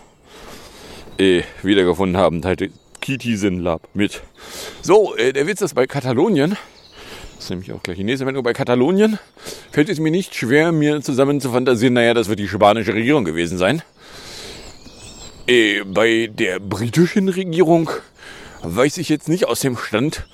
äh, 1.19 1.43
wiedergefunden 1.61 2.17
haben, 2.17 2.41
teilte 2.41 2.71
Kitizen 3.01 3.59
Lab 3.59 3.87
mit. 3.93 4.23
So, 4.81 5.15
äh, 5.15 5.31
der 5.31 5.45
Witz 5.45 5.61
ist 5.61 5.75
bei 5.75 5.85
Katalonien, 5.85 6.57
das 7.35 7.43
ist 7.43 7.49
nämlich 7.51 7.71
auch 7.71 7.83
gleich 7.83 7.97
die 7.97 8.03
nächste 8.03 8.25
Meldung, 8.25 8.41
bei 8.41 8.53
Katalonien 8.53 9.19
fällt 9.71 9.89
es 9.89 9.99
mir 9.99 10.09
nicht 10.09 10.33
schwer, 10.33 10.71
mir 10.71 11.03
zusammen 11.03 11.39
zu 11.39 11.51
fantasieren, 11.51 11.93
naja, 11.93 12.15
das 12.15 12.29
wird 12.29 12.39
die 12.39 12.47
spanische 12.47 12.95
Regierung 12.95 13.25
gewesen 13.25 13.59
sein. 13.59 13.83
Äh, 15.45 15.83
bei 15.83 16.31
der 16.33 16.59
britischen 16.59 17.29
Regierung 17.29 17.91
weiß 18.63 18.97
ich 18.97 19.09
jetzt 19.09 19.29
nicht 19.29 19.47
aus 19.47 19.59
dem 19.59 19.77
Stand, 19.77 20.25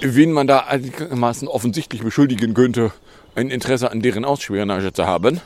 wen 0.00 0.32
man 0.32 0.46
da 0.46 0.60
einigermaßen 0.60 1.48
offensichtlich 1.48 2.02
beschuldigen 2.02 2.54
könnte, 2.54 2.92
ein 3.34 3.50
Interesse 3.50 3.90
an 3.90 4.00
deren 4.00 4.24
Ausspionage 4.24 4.92
zu 4.92 5.06
haben. 5.06 5.40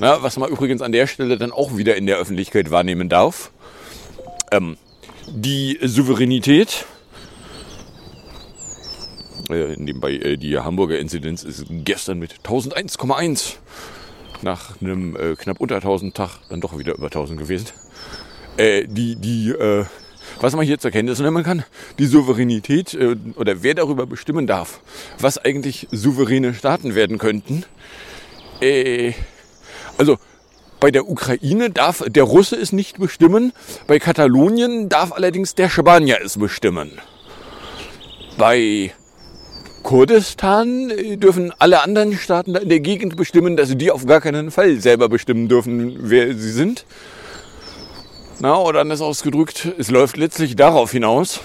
Na, 0.00 0.22
was 0.22 0.36
man 0.36 0.50
übrigens 0.50 0.80
an 0.80 0.92
der 0.92 1.06
Stelle 1.06 1.38
dann 1.38 1.52
auch 1.52 1.76
wieder 1.76 1.96
in 1.96 2.06
der 2.06 2.18
Öffentlichkeit 2.18 2.70
wahrnehmen 2.70 3.08
darf. 3.08 3.50
Ähm, 4.52 4.76
die 5.26 5.78
Souveränität, 5.82 6.86
äh, 9.50 9.74
nebenbei 9.76 10.12
äh, 10.12 10.36
die 10.36 10.58
Hamburger 10.58 10.98
Inzidenz 10.98 11.42
ist 11.42 11.66
gestern 11.68 12.18
mit 12.18 12.34
1001,1 12.44 13.56
nach 14.42 14.80
einem 14.80 15.16
äh, 15.16 15.34
knapp 15.34 15.60
unter 15.60 15.76
1000 15.76 16.14
Tag 16.14 16.30
dann 16.48 16.60
doch 16.60 16.78
wieder 16.78 16.94
über 16.94 17.06
1000 17.06 17.38
gewesen. 17.38 17.66
Äh, 18.56 18.86
die, 18.86 19.16
die, 19.16 19.50
äh, 19.50 19.84
was 20.40 20.54
man 20.54 20.64
hier 20.64 20.78
zur 20.78 20.90
Kenntnis 20.90 21.20
nehmen 21.20 21.42
kann, 21.42 21.64
die 21.98 22.06
Souveränität 22.06 22.94
äh, 22.94 23.16
oder 23.36 23.62
wer 23.62 23.74
darüber 23.74 24.06
bestimmen 24.06 24.46
darf, 24.46 24.80
was 25.18 25.38
eigentlich 25.38 25.88
souveräne 25.90 26.54
Staaten 26.54 26.94
werden 26.94 27.18
könnten. 27.18 27.64
Äh, 28.60 29.12
also 29.96 30.18
bei 30.80 30.90
der 30.90 31.08
Ukraine 31.08 31.70
darf 31.70 32.04
der 32.06 32.22
Russe 32.22 32.56
es 32.56 32.72
nicht 32.72 32.98
bestimmen, 32.98 33.52
bei 33.86 33.98
Katalonien 33.98 34.88
darf 34.88 35.12
allerdings 35.12 35.54
der 35.54 35.68
Spanier 35.68 36.18
es 36.24 36.38
bestimmen. 36.38 36.92
Bei 38.36 38.92
Kurdistan 39.82 40.90
äh, 40.90 41.16
dürfen 41.16 41.52
alle 41.58 41.82
anderen 41.82 42.16
Staaten 42.16 42.54
in 42.54 42.68
der 42.68 42.80
Gegend 42.80 43.16
bestimmen, 43.16 43.56
dass 43.56 43.76
die 43.76 43.90
auf 43.90 44.06
gar 44.06 44.20
keinen 44.20 44.50
Fall 44.50 44.80
selber 44.80 45.08
bestimmen 45.08 45.48
dürfen, 45.48 45.96
wer 45.98 46.34
sie 46.34 46.52
sind. 46.52 46.84
Na, 48.40 48.56
oder 48.56 48.80
anders 48.80 49.00
ausgedrückt, 49.00 49.66
es 49.78 49.90
läuft 49.90 50.16
letztlich 50.16 50.54
darauf 50.54 50.92
hinaus, 50.92 51.40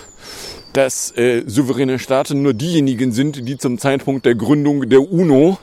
dass 0.73 1.09
äh, 1.17 1.41
souveräne 1.47 1.97
Staaten 1.97 2.43
nur 2.43 2.53
diejenigen 2.53 3.11
sind, 3.11 3.47
die 3.47 3.57
zum 3.57 3.79
Zeitpunkt 3.79 4.27
der 4.27 4.35
Gründung 4.35 4.87
der 4.87 5.01
UNO 5.01 5.57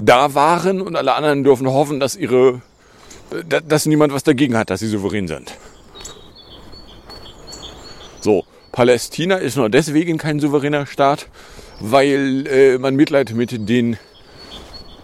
da 0.00 0.34
waren 0.34 0.82
und 0.82 0.96
alle 0.96 1.14
anderen 1.14 1.44
dürfen 1.44 1.66
hoffen, 1.66 1.98
dass 1.98 2.14
ihre, 2.14 2.60
äh, 3.30 3.62
dass 3.66 3.86
niemand 3.86 4.12
was 4.12 4.22
dagegen 4.22 4.54
hat, 4.58 4.68
dass 4.68 4.80
sie 4.80 4.88
souverän 4.88 5.28
sind. 5.28 5.54
So, 8.20 8.44
Palästina 8.70 9.36
ist 9.36 9.56
nur 9.56 9.70
deswegen 9.70 10.18
kein 10.18 10.40
souveräner 10.40 10.84
Staat, 10.84 11.28
weil 11.80 12.46
äh, 12.48 12.76
man 12.76 12.96
Mitleid 12.96 13.32
mit 13.32 13.66
den 13.66 13.96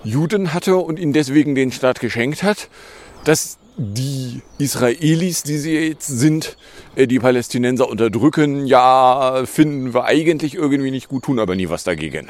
Juden 0.04 0.52
hatte 0.52 0.76
und 0.76 0.98
ihnen 0.98 1.14
deswegen 1.14 1.54
den 1.54 1.72
Staat 1.72 2.00
geschenkt 2.00 2.42
hat. 2.42 2.68
Dass 3.24 3.58
die 3.82 4.42
Israelis, 4.58 5.42
die 5.42 5.56
sie 5.56 5.72
jetzt 5.72 6.06
sind, 6.06 6.58
äh, 6.96 7.06
die 7.06 7.18
Palästinenser 7.18 7.88
unterdrücken, 7.88 8.66
ja, 8.66 9.44
finden 9.46 9.94
wir 9.94 10.04
eigentlich 10.04 10.54
irgendwie 10.54 10.90
nicht 10.90 11.08
gut, 11.08 11.24
tun 11.24 11.38
aber 11.38 11.56
nie 11.56 11.70
was 11.70 11.82
dagegen. 11.82 12.28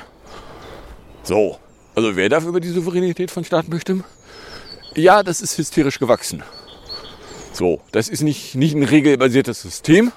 So, 1.24 1.58
also 1.96 2.14
wer 2.14 2.28
darf 2.28 2.46
über 2.46 2.60
die 2.60 2.68
Souveränität 2.68 3.32
von 3.32 3.44
Staaten 3.44 3.68
bestimmen? 3.68 4.04
Ja, 4.94 5.24
das 5.24 5.40
ist 5.40 5.58
hysterisch 5.58 5.98
gewachsen. 5.98 6.44
So, 7.52 7.80
das 7.90 8.08
ist 8.08 8.22
nicht, 8.22 8.54
nicht 8.54 8.76
ein 8.76 8.84
regelbasiertes 8.84 9.60
System. 9.60 10.12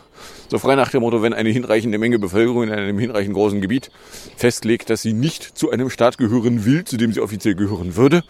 So 0.49 0.59
frei 0.59 0.75
nach 0.75 0.91
dem 0.91 1.01
Motto, 1.01 1.23
wenn 1.23 1.33
eine 1.33 1.49
hinreichende 1.49 1.97
Menge 1.97 2.19
Bevölkerung 2.19 2.63
in 2.63 2.71
einem 2.71 2.99
hinreichend 2.99 3.33
großen 3.33 3.59
Gebiet 3.59 3.89
festlegt, 4.37 4.91
dass 4.91 5.01
sie 5.01 5.13
nicht 5.13 5.57
zu 5.57 5.71
einem 5.71 5.89
Staat 5.89 6.19
gehören 6.19 6.63
will, 6.63 6.83
zu 6.83 6.95
dem 6.97 7.11
sie 7.11 7.21
offiziell 7.21 7.55
gehören 7.55 7.95
würde, 7.95 8.23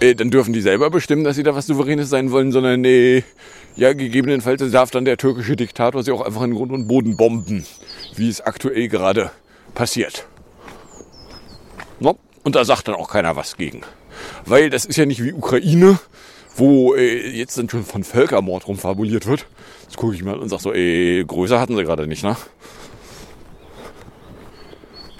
dann 0.00 0.30
dürfen 0.30 0.52
die 0.52 0.60
selber 0.60 0.90
bestimmen, 0.90 1.24
dass 1.24 1.36
sie 1.36 1.42
da 1.42 1.54
was 1.54 1.66
Souveränes 1.66 2.08
sein 2.08 2.30
wollen, 2.30 2.52
sondern 2.52 2.84
äh, 2.84 3.22
ja, 3.76 3.92
gegebenenfalls 3.92 4.70
darf 4.70 4.90
dann 4.90 5.04
der 5.04 5.16
türkische 5.16 5.56
Diktator 5.56 6.02
sie 6.02 6.12
auch 6.12 6.20
einfach 6.20 6.42
in 6.42 6.54
Grund 6.54 6.72
und 6.72 6.86
Boden 6.86 7.16
bomben, 7.16 7.66
wie 8.14 8.28
es 8.28 8.40
aktuell 8.40 8.88
gerade 8.88 9.30
passiert. 9.74 10.26
No? 12.00 12.18
Und 12.44 12.54
da 12.54 12.64
sagt 12.64 12.88
dann 12.88 12.94
auch 12.94 13.08
keiner 13.08 13.36
was 13.36 13.56
gegen. 13.56 13.82
Weil 14.46 14.70
das 14.70 14.84
ist 14.84 14.96
ja 14.96 15.06
nicht 15.06 15.22
wie 15.22 15.32
Ukraine, 15.32 15.98
wo 16.56 16.94
äh, 16.94 17.28
jetzt 17.30 17.58
dann 17.58 17.68
schon 17.68 17.84
von 17.84 18.04
Völkermord 18.04 18.66
rumfabuliert 18.68 19.26
wird. 19.26 19.46
Jetzt 19.82 19.96
gucke 19.96 20.14
ich 20.14 20.22
mal 20.22 20.38
und 20.38 20.48
sage 20.48 20.62
so, 20.62 20.72
ey, 20.72 21.24
größer 21.26 21.60
hatten 21.60 21.76
sie 21.76 21.84
gerade 21.84 22.06
nicht, 22.06 22.22
ne? 22.22 22.36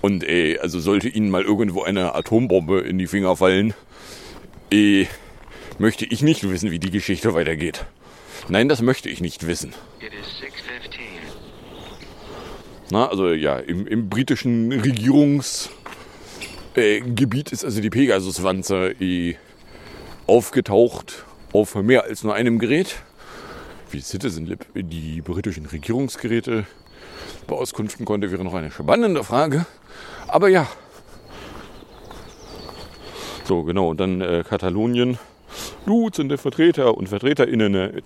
Und 0.01 0.23
ey, 0.23 0.59
also 0.59 0.79
sollte 0.79 1.09
ihnen 1.09 1.31
mal 1.31 1.43
irgendwo 1.43 1.83
eine 1.83 2.15
Atombombe 2.15 2.81
in 2.81 2.99
die 2.99 3.09
Finger 3.09 3.37
fallen, 3.37 3.75
ey, 4.71 5.09
möchte 5.79 6.05
ich 6.05 6.23
nicht 6.23 6.49
wissen, 6.49 6.71
wie 6.71 6.79
die 6.79 6.91
Geschichte 6.91 7.35
weitergeht. 7.35 7.85
Nein, 8.49 8.69
das 8.69 8.83
möchte 8.83 9.09
ich 9.09 9.21
nicht 9.21 9.47
wissen. 9.47 9.75
It 10.01 10.13
is 10.13 10.27
6.15. 10.43 10.99
Na, 12.91 13.09
also 13.09 13.33
ja, 13.33 13.59
im, 13.59 13.87
im 13.87 14.09
britischen 14.09 14.73
Regierungsgebiet 14.73 15.73
äh, 16.77 17.53
ist 17.53 17.65
also 17.65 17.81
die 17.81 17.91
Pegasuswanze 17.91 18.95
eh 18.99 19.37
aufgetaucht 20.27 21.25
auf 21.53 21.75
mehr 21.75 22.05
als 22.05 22.23
nur 22.23 22.35
einem 22.35 22.59
Gerät. 22.59 22.97
Wie 23.91 24.01
CitizenLib 24.01 24.67
die 24.75 25.23
britischen 25.23 25.67
Regierungsgeräte 25.67 26.67
beauskunften 27.47 28.05
konnte, 28.05 28.31
wäre 28.31 28.45
noch 28.45 28.55
eine 28.55 28.71
spannende 28.71 29.25
Frage. 29.25 29.67
Aber 30.27 30.49
ja. 30.49 30.67
So, 33.49 33.63
genau. 33.63 33.89
Und 33.89 34.01
dann 34.01 34.21
äh, 34.21 34.45
Katalonien. 34.47 35.19
Dutzende 35.87 36.37
Vertreter 36.37 36.95
und 36.99 37.09
VertreterInnen 37.09 37.75
äh, 37.75 38.03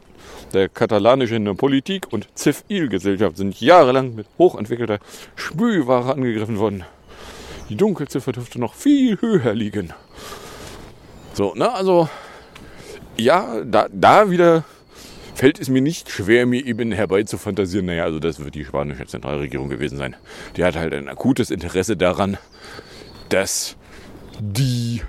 der 0.52 0.68
katalanischen 0.68 1.56
Politik 1.56 2.06
und 2.12 2.28
Zivilgesellschaft 2.38 3.36
sind 3.36 3.60
jahrelang 3.60 4.14
mit 4.14 4.28
hochentwickelter 4.38 5.00
Spülware 5.34 6.12
angegriffen 6.12 6.58
worden. 6.60 6.84
Die 7.68 7.74
Dunkelziffer 7.74 8.30
dürfte 8.30 8.60
noch 8.60 8.74
viel 8.74 9.20
höher 9.20 9.54
liegen. 9.54 9.92
So, 11.34 11.52
ne, 11.56 11.72
also, 11.72 12.08
ja, 13.16 13.64
da, 13.64 13.88
da 13.90 14.30
wieder 14.30 14.64
fällt 15.34 15.58
es 15.58 15.68
mir 15.68 15.82
nicht 15.82 16.10
schwer, 16.10 16.46
mir 16.46 16.64
eben 16.64 16.92
herbei 16.92 17.24
zu 17.24 17.38
fantasieren. 17.38 17.86
Naja, 17.86 18.04
also 18.04 18.20
das 18.20 18.38
wird 18.44 18.54
die 18.54 18.64
spanische 18.64 19.06
Zentralregierung 19.06 19.68
gewesen 19.68 19.98
sein. 19.98 20.14
Die 20.56 20.62
hat 20.62 20.76
halt 20.76 20.94
ein 20.94 21.08
akutes 21.08 21.50
Interesse 21.50 21.96
daran, 21.96 22.38
dass 23.30 23.76
die 24.38 25.02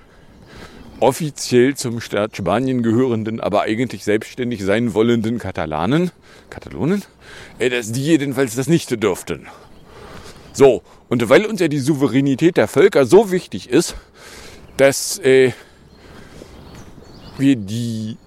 offiziell 1.03 1.75
zum 1.75 1.99
Staat 1.99 2.37
Spanien 2.37 2.81
gehörenden, 2.81 3.41
aber 3.41 3.63
eigentlich 3.63 4.05
selbstständig 4.05 4.63
sein 4.63 4.93
wollenden 4.93 5.37
Katalanen, 5.37 6.11
Katalonen, 6.49 7.03
äh, 7.59 7.69
dass 7.69 7.91
die 7.91 8.05
jedenfalls 8.05 8.55
das 8.55 8.67
nicht 8.67 9.03
dürften. 9.03 9.47
So, 10.53 10.81
und 11.09 11.27
weil 11.29 11.45
uns 11.45 11.59
ja 11.59 11.67
die 11.67 11.79
Souveränität 11.79 12.55
der 12.55 12.69
Völker 12.69 13.05
so 13.05 13.31
wichtig 13.31 13.69
ist, 13.69 13.95
dass 14.77 15.19
äh, 15.19 15.51
wir 17.37 17.57
die 17.57 18.17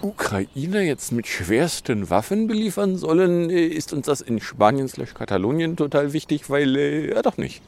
Ukraine 0.00 0.82
jetzt 0.82 1.12
mit 1.12 1.26
schwersten 1.26 2.08
Waffen 2.08 2.46
beliefern 2.46 2.96
sollen, 2.96 3.50
äh, 3.50 3.66
ist 3.66 3.92
uns 3.92 4.06
das 4.06 4.22
in 4.22 4.40
Spanien 4.40 4.88
slash 4.88 5.12
Katalonien 5.12 5.76
total 5.76 6.14
wichtig, 6.14 6.48
weil, 6.48 6.76
äh, 6.76 7.10
ja 7.14 7.20
doch 7.20 7.36
nicht. 7.36 7.60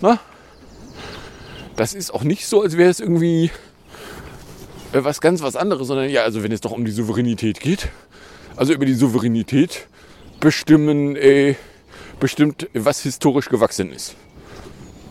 Na? 0.00 0.18
Das 1.76 1.94
ist 1.94 2.12
auch 2.12 2.22
nicht 2.22 2.46
so, 2.46 2.62
als 2.62 2.76
wäre 2.76 2.90
es 2.90 3.00
irgendwie 3.00 3.50
äh, 4.92 5.04
was 5.04 5.20
ganz 5.20 5.42
was 5.42 5.56
anderes, 5.56 5.86
sondern 5.86 6.08
ja, 6.10 6.22
also 6.22 6.42
wenn 6.42 6.52
es 6.52 6.60
doch 6.60 6.72
um 6.72 6.84
die 6.84 6.90
Souveränität 6.90 7.60
geht, 7.60 7.88
also 8.56 8.72
über 8.72 8.84
die 8.84 8.94
Souveränität 8.94 9.86
bestimmen, 10.40 11.16
äh, 11.16 11.54
bestimmt, 12.20 12.68
was 12.74 13.00
historisch 13.02 13.48
gewachsen 13.48 13.90
ist. 13.92 14.14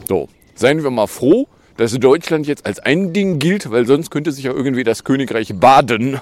So, 0.08 0.30
seien 0.56 0.84
wir 0.84 0.92
mal 0.92 1.08
froh, 1.08 1.48
dass 1.78 1.98
Deutschland 1.98 2.46
jetzt 2.48 2.66
als 2.66 2.80
ein 2.80 3.14
Ding 3.14 3.40
gilt, 3.40 3.72
weil 3.72 3.88
sonst 3.88 4.12
könnte 4.12 4.32
sich 4.32 4.44
ja 4.44 4.52
irgendwie 4.52 4.84
das 4.84 5.04
Königreich 5.04 5.54
Baden 5.56 6.20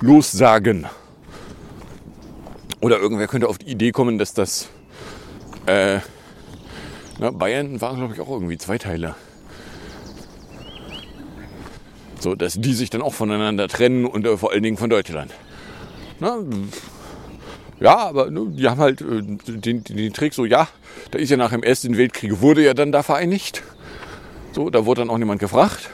lossagen. 0.00 0.86
Oder 2.80 2.98
irgendwer 2.98 3.28
könnte 3.28 3.48
auf 3.48 3.58
die 3.58 3.66
Idee 3.66 3.92
kommen, 3.92 4.18
dass 4.18 4.34
das 4.34 4.68
äh, 5.66 6.00
na, 7.18 7.30
Bayern 7.30 7.80
war, 7.80 7.94
glaube 7.96 8.14
ich, 8.14 8.20
auch 8.20 8.30
irgendwie 8.30 8.58
zwei 8.58 8.78
Teile. 8.78 9.14
So, 12.20 12.34
dass 12.34 12.54
die 12.54 12.74
sich 12.74 12.90
dann 12.90 13.02
auch 13.02 13.14
voneinander 13.14 13.68
trennen 13.68 14.04
und 14.04 14.26
äh, 14.26 14.36
vor 14.36 14.52
allen 14.52 14.62
Dingen 14.62 14.76
von 14.76 14.90
Deutschland. 14.90 15.32
Na, 16.20 16.38
ja, 17.80 17.96
aber 17.96 18.30
ne, 18.30 18.46
die 18.50 18.68
haben 18.68 18.80
halt 18.80 19.00
äh, 19.02 19.22
den, 19.22 19.84
den, 19.84 20.12
Trick 20.12 20.34
so, 20.34 20.44
ja, 20.44 20.68
da 21.12 21.18
ist 21.18 21.30
ja 21.30 21.36
nach 21.36 21.50
dem 21.50 21.62
Ersten 21.62 21.96
Weltkrieg, 21.96 22.40
wurde 22.40 22.64
ja 22.64 22.74
dann 22.74 22.90
da 22.90 23.02
vereinigt. 23.02 23.62
So, 24.52 24.68
da 24.70 24.84
wurde 24.84 25.02
dann 25.02 25.10
auch 25.10 25.18
niemand 25.18 25.40
gefragt. 25.40 25.90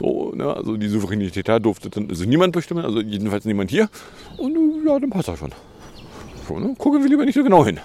So, 0.00 0.32
ne, 0.34 0.52
also 0.52 0.76
die 0.76 0.88
Souveränität 0.88 1.48
da 1.48 1.58
durfte 1.60 1.90
dann 1.90 2.08
also 2.10 2.24
niemand 2.24 2.52
bestimmen, 2.52 2.84
also 2.84 3.00
jedenfalls 3.00 3.44
niemand 3.44 3.70
hier. 3.70 3.88
Und 4.36 4.56
äh, 4.56 4.88
ja, 4.88 4.98
dann 4.98 5.10
passt 5.10 5.28
das 5.28 5.38
schon. 5.38 5.52
So, 6.48 6.58
ne, 6.58 6.74
gucken 6.76 7.02
wir 7.02 7.08
lieber 7.08 7.24
nicht 7.24 7.36
so 7.36 7.44
genau 7.44 7.64
hin. 7.64 7.78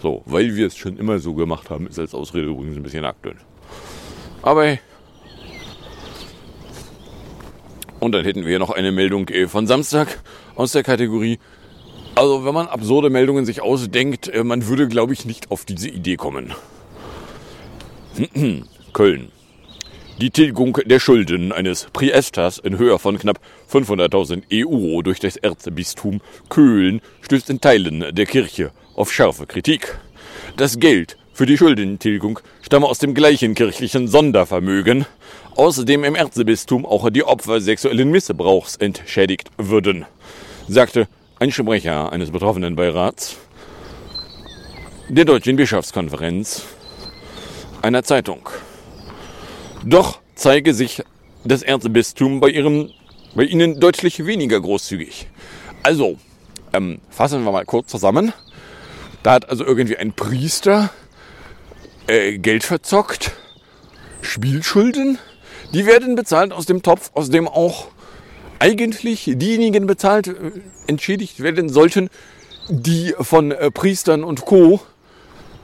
So, 0.00 0.22
weil 0.26 0.56
wir 0.56 0.66
es 0.66 0.76
schon 0.76 0.96
immer 0.96 1.20
so 1.20 1.34
gemacht 1.34 1.70
haben, 1.70 1.86
ist 1.86 2.00
als 2.00 2.12
Ausrede 2.14 2.48
übrigens 2.48 2.76
ein 2.76 2.82
bisschen 2.82 3.04
aktuell. 3.04 3.36
Aber. 4.42 4.78
Und 8.00 8.12
dann 8.12 8.24
hätten 8.24 8.44
wir 8.44 8.58
noch 8.58 8.70
eine 8.70 8.90
Meldung 8.90 9.28
äh, 9.28 9.46
von 9.46 9.66
Samstag 9.66 10.20
aus 10.56 10.72
der 10.72 10.82
Kategorie. 10.82 11.38
Also 12.14 12.44
wenn 12.44 12.52
man 12.52 12.66
absurde 12.66 13.10
Meldungen 13.10 13.46
sich 13.46 13.62
ausdenkt, 13.62 14.28
äh, 14.28 14.42
man 14.42 14.66
würde, 14.66 14.88
glaube 14.88 15.12
ich, 15.12 15.24
nicht 15.24 15.50
auf 15.50 15.64
diese 15.64 15.88
Idee 15.88 16.16
kommen. 16.16 16.52
Köln. 18.92 19.30
Die 20.20 20.30
Tilgung 20.30 20.78
der 20.84 21.00
Schulden 21.00 21.52
eines 21.52 21.86
Priesters 21.92 22.58
in 22.58 22.78
Höhe 22.78 22.98
von 22.98 23.18
knapp 23.18 23.40
500.000 23.72 24.42
Euro 24.52 25.02
durch 25.02 25.20
das 25.20 25.36
Erzbistum 25.36 26.20
Köln 26.48 27.00
stößt 27.22 27.50
in 27.50 27.60
Teilen 27.60 28.04
der 28.14 28.26
Kirche 28.26 28.72
auf 28.94 29.12
scharfe 29.12 29.46
Kritik. 29.46 29.98
Das 30.56 30.78
Geld 30.78 31.16
für 31.42 31.46
die 31.46 31.58
Schuldentilgung 31.58 32.38
stamme 32.60 32.86
aus 32.86 33.00
dem 33.00 33.14
gleichen 33.14 33.56
kirchlichen 33.56 34.06
Sondervermögen, 34.06 35.06
aus 35.56 35.84
dem 35.84 36.04
im 36.04 36.14
Erzbistum 36.14 36.86
auch 36.86 37.10
die 37.10 37.24
Opfer 37.24 37.60
sexuellen 37.60 38.12
Missbrauchs 38.12 38.76
entschädigt 38.76 39.50
würden, 39.58 40.06
sagte 40.68 41.08
ein 41.40 41.50
Sprecher 41.50 42.12
eines 42.12 42.30
betroffenen 42.30 42.76
Beirats 42.76 43.38
der 45.08 45.24
Deutschen 45.24 45.56
Bischofskonferenz 45.56 46.62
einer 47.82 48.04
Zeitung. 48.04 48.48
Doch 49.84 50.20
zeige 50.36 50.74
sich 50.74 51.02
das 51.42 51.62
Erzbistum 51.62 52.38
bei, 52.38 52.50
ihrem, 52.50 52.90
bei 53.34 53.42
ihnen 53.42 53.80
deutlich 53.80 54.24
weniger 54.24 54.60
großzügig. 54.60 55.26
Also, 55.82 56.18
ähm, 56.72 57.00
fassen 57.10 57.42
wir 57.42 57.50
mal 57.50 57.64
kurz 57.64 57.88
zusammen. 57.88 58.32
Da 59.24 59.32
hat 59.32 59.48
also 59.48 59.64
irgendwie 59.64 59.96
ein 59.96 60.12
Priester 60.12 60.90
äh, 62.06 62.38
Geld 62.38 62.64
verzockt, 62.64 63.32
Spielschulden, 64.20 65.18
die 65.72 65.86
werden 65.86 66.14
bezahlt 66.14 66.52
aus 66.52 66.66
dem 66.66 66.82
Topf, 66.82 67.10
aus 67.14 67.30
dem 67.30 67.48
auch 67.48 67.88
eigentlich 68.58 69.30
diejenigen 69.34 69.86
bezahlt, 69.86 70.28
äh, 70.28 70.32
entschädigt 70.86 71.42
werden 71.42 71.68
sollten, 71.68 72.10
die 72.68 73.14
von 73.20 73.52
äh, 73.52 73.70
Priestern 73.70 74.24
und 74.24 74.44
Co. 74.44 74.80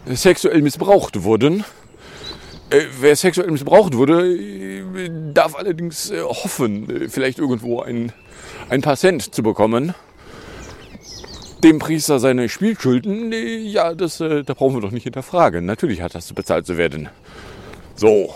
sexuell 0.06 0.62
missbraucht 0.62 1.22
wurden. 1.22 1.64
Wer 3.00 3.16
sexuell 3.16 3.50
missbraucht 3.50 3.94
wurde, 3.94 4.36
darf 5.32 5.54
allerdings 5.54 6.12
hoffen, 6.12 7.08
vielleicht 7.08 7.38
irgendwo 7.38 7.80
ein, 7.80 8.12
ein 8.68 8.82
paar 8.82 8.98
Cent 8.98 9.34
zu 9.34 9.42
bekommen. 9.42 9.94
Dem 11.62 11.80
Priester 11.80 12.20
seine 12.20 12.48
Spielschulden, 12.48 13.32
ja, 13.32 13.94
das, 13.94 14.20
äh, 14.20 14.44
da 14.44 14.54
brauchen 14.54 14.76
wir 14.76 14.80
doch 14.80 14.92
nicht 14.92 15.02
hinterfragen. 15.02 15.66
Natürlich 15.66 16.02
hat 16.02 16.14
das 16.14 16.32
bezahlt 16.32 16.66
zu 16.66 16.76
werden. 16.76 17.08
So. 17.96 18.32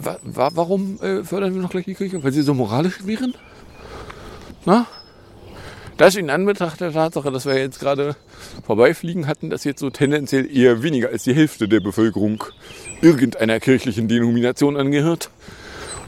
Wa 0.00 0.18
wa 0.22 0.50
warum 0.54 1.00
äh, 1.00 1.22
fördern 1.22 1.54
wir 1.54 1.62
noch 1.62 1.70
gleich 1.70 1.84
die 1.84 1.94
Kirche? 1.94 2.24
Weil 2.24 2.32
sie 2.32 2.42
so 2.42 2.54
moralisch 2.54 3.06
wären? 3.06 3.34
Na? 4.64 4.86
Das 5.96 6.16
in 6.16 6.30
Anbetracht 6.30 6.80
der 6.80 6.92
Tatsache, 6.92 7.30
dass 7.30 7.46
wir 7.46 7.56
jetzt 7.56 7.78
gerade 7.78 8.16
vorbeifliegen 8.64 9.28
hatten, 9.28 9.50
dass 9.50 9.62
jetzt 9.62 9.78
so 9.78 9.90
tendenziell 9.90 10.50
eher 10.52 10.82
weniger 10.82 11.10
als 11.10 11.22
die 11.22 11.34
Hälfte 11.34 11.68
der 11.68 11.78
Bevölkerung 11.78 12.42
irgendeiner 13.00 13.60
kirchlichen 13.60 14.08
Denomination 14.08 14.76
angehört. 14.76 15.30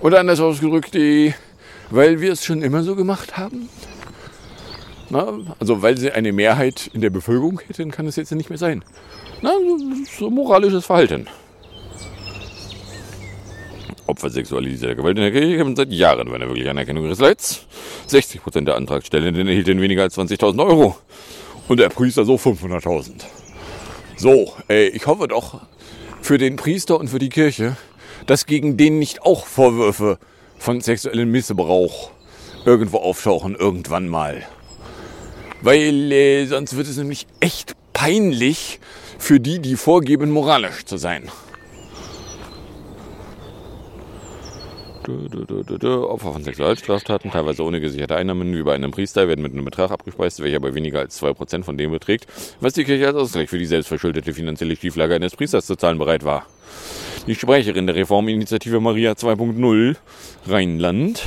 Oder 0.00 0.18
anders 0.18 0.40
ausgedrückt, 0.40 0.94
die, 0.94 1.34
weil 1.90 2.20
wir 2.20 2.32
es 2.32 2.44
schon 2.44 2.62
immer 2.62 2.82
so 2.82 2.96
gemacht 2.96 3.36
haben. 3.36 3.68
Na, 5.10 5.38
also 5.60 5.82
weil 5.82 5.98
sie 5.98 6.10
eine 6.10 6.32
Mehrheit 6.32 6.90
in 6.92 7.00
der 7.00 7.10
Bevölkerung 7.10 7.60
hätten, 7.66 7.90
kann 7.90 8.06
es 8.06 8.16
jetzt 8.16 8.32
nicht 8.32 8.48
mehr 8.48 8.58
sein. 8.58 8.84
Na, 9.42 9.52
so 10.18 10.30
moralisches 10.30 10.86
Verhalten. 10.86 11.26
Opfer 14.06 14.30
sexualisierter 14.30 14.94
Gewalt 14.94 15.16
in 15.16 15.22
der 15.22 15.32
Kirche 15.32 15.60
haben 15.60 15.76
seit 15.76 15.90
Jahren 15.90 16.32
eine 16.32 16.46
wirkliche 16.46 16.70
Anerkennung 16.70 17.04
ihres 17.04 17.20
Leids. 17.20 17.66
60% 18.08 18.64
der 18.64 18.76
Antragstellenden 18.76 19.48
erhielten 19.48 19.80
weniger 19.80 20.02
als 20.02 20.18
20.000 20.18 20.64
Euro. 20.66 20.96
Und 21.68 21.80
der 21.80 21.88
Priester 21.88 22.24
so 22.24 22.34
500.000. 22.34 23.22
So, 24.16 24.52
ey, 24.68 24.88
ich 24.88 25.06
hoffe 25.06 25.28
doch 25.28 25.62
für 26.20 26.38
den 26.38 26.56
Priester 26.56 27.00
und 27.00 27.08
für 27.08 27.18
die 27.18 27.30
Kirche, 27.30 27.76
dass 28.26 28.46
gegen 28.46 28.76
den 28.76 28.98
nicht 28.98 29.22
auch 29.22 29.46
Vorwürfe 29.46 30.18
von 30.58 30.80
sexuellem 30.80 31.30
Missbrauch 31.30 32.10
irgendwo 32.64 32.98
auftauchen, 32.98 33.56
irgendwann 33.56 34.08
mal. 34.08 34.46
Weil 35.64 36.12
äh, 36.12 36.44
sonst 36.44 36.76
wird 36.76 36.86
es 36.86 36.98
nämlich 36.98 37.26
echt 37.40 37.74
peinlich 37.94 38.80
für 39.18 39.40
die, 39.40 39.60
die 39.60 39.76
vorgeben, 39.76 40.30
moralisch 40.30 40.84
zu 40.84 40.98
sein. 40.98 41.30
Opfer 45.08 46.32
von 46.34 46.44
Sexualstraftaten, 46.44 47.30
teilweise 47.30 47.64
ohne 47.64 47.80
gesicherte 47.80 48.14
Einnahmen, 48.14 48.54
wie 48.54 48.62
bei 48.62 48.74
einem 48.74 48.90
Priester, 48.90 49.26
werden 49.26 49.40
mit 49.40 49.52
einem 49.52 49.64
Betrag 49.64 49.90
abgespeist, 49.90 50.42
welcher 50.42 50.56
aber 50.56 50.74
weniger 50.74 50.98
als 50.98 51.22
2% 51.22 51.64
von 51.64 51.78
dem 51.78 51.92
beträgt, 51.92 52.26
was 52.60 52.74
die 52.74 52.84
Kirche 52.84 53.06
als 53.06 53.16
Ausgleich 53.16 53.48
für 53.48 53.58
die 53.58 53.64
selbstverschuldete 53.64 54.34
finanzielle 54.34 54.76
Schieflage 54.76 55.14
eines 55.14 55.34
Priesters 55.34 55.64
zu 55.64 55.76
zahlen 55.76 55.96
bereit 55.98 56.24
war. 56.24 56.46
Die 57.26 57.34
Sprecherin 57.34 57.86
der 57.86 57.96
Reforminitiative 57.96 58.80
Maria 58.80 59.12
2.0 59.12 59.96
Rheinland 60.46 61.22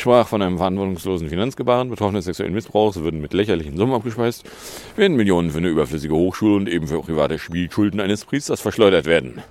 sprach 0.00 0.28
von 0.28 0.42
einem 0.42 0.58
verantwortungslosen 0.58 1.28
Finanzgebaren. 1.28 1.90
Betroffene 1.90 2.22
sexuellen 2.22 2.54
Missbrauchs 2.54 2.96
würden 3.00 3.20
mit 3.20 3.32
lächerlichen 3.32 3.76
Summen 3.76 3.94
abgespeist, 3.94 4.44
während 4.96 5.16
Millionen 5.16 5.50
für 5.50 5.58
eine 5.58 5.68
überflüssige 5.68 6.14
Hochschule 6.14 6.56
und 6.56 6.68
eben 6.68 6.88
für 6.88 7.00
private 7.00 7.38
Spielschulden 7.38 8.00
eines 8.00 8.24
Priesters 8.24 8.60
verschleudert 8.60 9.06
werden. 9.06 9.42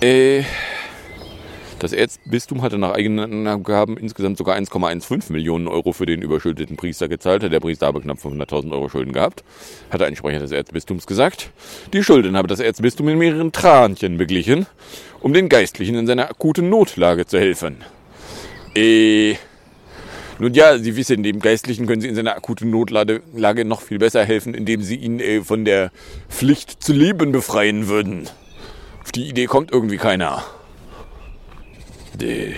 Äh, 0.00 0.42
das 1.82 1.92
Erzbistum 1.92 2.62
hatte 2.62 2.78
nach 2.78 2.92
eigenen 2.92 3.46
Angaben 3.48 3.96
insgesamt 3.96 4.38
sogar 4.38 4.56
1,15 4.56 5.32
Millionen 5.32 5.66
Euro 5.66 5.92
für 5.92 6.06
den 6.06 6.22
überschuldeten 6.22 6.76
Priester 6.76 7.08
gezahlt. 7.08 7.42
Der 7.42 7.58
Priester 7.58 7.86
habe 7.86 8.00
knapp 8.00 8.18
500.000 8.18 8.70
Euro 8.70 8.88
Schulden 8.88 9.12
gehabt, 9.12 9.42
hatte 9.90 10.06
ein 10.06 10.14
Sprecher 10.14 10.38
des 10.38 10.52
Erzbistums 10.52 11.08
gesagt. 11.08 11.50
Die 11.92 12.04
Schulden 12.04 12.36
habe 12.36 12.46
das 12.46 12.60
Erzbistum 12.60 13.08
in 13.08 13.18
mehreren 13.18 13.50
Tranchen 13.50 14.16
beglichen, 14.16 14.66
um 15.18 15.32
den 15.32 15.48
Geistlichen 15.48 15.96
in 15.96 16.06
seiner 16.06 16.30
akuten 16.30 16.68
Notlage 16.68 17.26
zu 17.26 17.40
helfen. 17.40 17.78
Äh, 18.74 19.36
nun 20.38 20.54
ja, 20.54 20.78
Sie 20.78 20.96
wissen, 20.96 21.22
dem 21.22 21.40
Geistlichen 21.40 21.86
können 21.86 22.00
Sie 22.00 22.08
in 22.08 22.14
seiner 22.14 22.36
akuten 22.36 22.70
Notlage 22.70 23.64
noch 23.64 23.80
viel 23.80 23.98
besser 23.98 24.24
helfen, 24.24 24.54
indem 24.54 24.82
Sie 24.82 24.96
ihn 24.96 25.20
äh, 25.20 25.42
von 25.42 25.64
der 25.64 25.92
Pflicht 26.28 26.82
zu 26.82 26.92
leben 26.92 27.32
befreien 27.32 27.88
würden. 27.88 28.28
Auf 29.02 29.12
die 29.12 29.28
Idee 29.28 29.46
kommt 29.46 29.72
irgendwie 29.72 29.98
keiner. 29.98 30.44
D. 32.14 32.56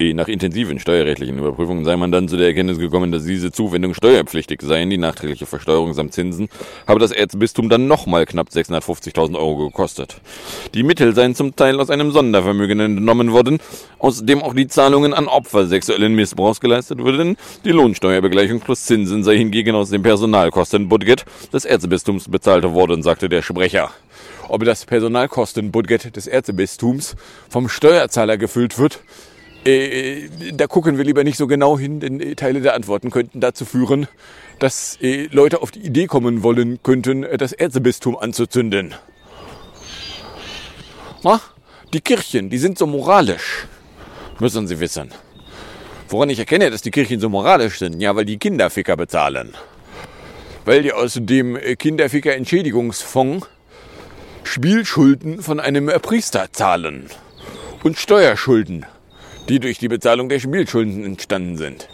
Nach 0.00 0.28
intensiven 0.28 0.78
steuerrechtlichen 0.78 1.38
Überprüfungen 1.38 1.84
sei 1.84 1.94
man 1.94 2.10
dann 2.10 2.26
zu 2.26 2.38
der 2.38 2.46
Erkenntnis 2.46 2.78
gekommen, 2.78 3.12
dass 3.12 3.26
diese 3.26 3.52
Zuwendung 3.52 3.92
steuerpflichtig 3.92 4.62
seien. 4.62 4.88
Die 4.88 4.96
nachträgliche 4.96 5.44
Versteuerung 5.44 5.92
samt 5.92 6.14
Zinsen 6.14 6.48
habe 6.86 6.98
das 6.98 7.12
Erzbistum 7.12 7.68
dann 7.68 7.86
nochmal 7.86 8.24
knapp 8.24 8.48
650.000 8.48 9.36
Euro 9.36 9.66
gekostet. 9.66 10.22
Die 10.72 10.84
Mittel 10.84 11.14
seien 11.14 11.34
zum 11.34 11.54
Teil 11.54 11.78
aus 11.78 11.90
einem 11.90 12.12
Sondervermögen 12.12 12.80
entnommen 12.80 13.32
worden, 13.32 13.58
aus 13.98 14.24
dem 14.24 14.42
auch 14.42 14.54
die 14.54 14.68
Zahlungen 14.68 15.12
an 15.12 15.28
Opfer 15.28 15.66
sexuellen 15.66 16.14
Missbrauchs 16.14 16.60
geleistet 16.60 17.00
würden. 17.04 17.36
Die 17.66 17.72
Lohnsteuerbegleichung 17.72 18.60
plus 18.60 18.86
Zinsen 18.86 19.22
sei 19.22 19.36
hingegen 19.36 19.74
aus 19.74 19.90
dem 19.90 20.02
Personalkostenbudget 20.02 21.26
des 21.52 21.66
Erzbistums 21.66 22.30
bezahlt 22.30 22.64
worden, 22.64 23.02
sagte 23.02 23.28
der 23.28 23.42
Sprecher 23.42 23.90
ob 24.48 24.64
das 24.64 24.84
Personalkostenbudget 24.84 26.16
des 26.16 26.26
Erzbistums 26.26 27.14
vom 27.48 27.68
Steuerzahler 27.68 28.36
gefüllt 28.36 28.78
wird. 28.78 28.98
Äh, 29.64 30.28
da 30.54 30.66
gucken 30.66 30.96
wir 30.96 31.04
lieber 31.04 31.22
nicht 31.22 31.36
so 31.36 31.46
genau 31.46 31.78
hin, 31.78 32.00
denn 32.00 32.20
äh, 32.20 32.34
Teile 32.34 32.60
der 32.62 32.74
Antworten 32.74 33.10
könnten 33.10 33.40
dazu 33.40 33.64
führen, 33.64 34.08
dass 34.58 34.98
äh, 35.02 35.28
Leute 35.30 35.60
auf 35.60 35.70
die 35.70 35.80
Idee 35.80 36.06
kommen 36.06 36.42
wollen 36.42 36.82
könnten, 36.82 37.24
äh, 37.24 37.36
das 37.36 37.52
Erzbistum 37.52 38.16
anzuzünden. 38.16 38.94
Na? 41.22 41.40
Die 41.92 42.00
Kirchen, 42.00 42.48
die 42.48 42.58
sind 42.58 42.78
so 42.78 42.86
moralisch, 42.86 43.66
müssen 44.38 44.66
Sie 44.66 44.80
wissen. 44.80 45.10
Woran 46.08 46.30
ich 46.30 46.38
erkenne, 46.38 46.70
dass 46.70 46.82
die 46.82 46.90
Kirchen 46.90 47.20
so 47.20 47.28
moralisch 47.28 47.78
sind? 47.78 48.00
Ja, 48.00 48.16
weil 48.16 48.24
die 48.24 48.38
Kinderficker 48.38 48.96
bezahlen. 48.96 49.54
Weil 50.64 50.82
die 50.82 50.92
aus 50.92 51.18
dem 51.20 51.56
äh, 51.56 51.76
Kinderficker-Entschädigungsfonds 51.76 53.46
Spielschulden 54.42 55.42
von 55.42 55.60
einem 55.60 55.86
Priester 56.00 56.50
zahlen 56.50 57.06
und 57.82 57.98
Steuerschulden, 57.98 58.86
die 59.50 59.58
durch 59.58 59.78
die 59.78 59.88
Bezahlung 59.88 60.28
der 60.28 60.38
Spielschulden 60.38 61.04
entstanden 61.04 61.56
sind. 61.56 61.88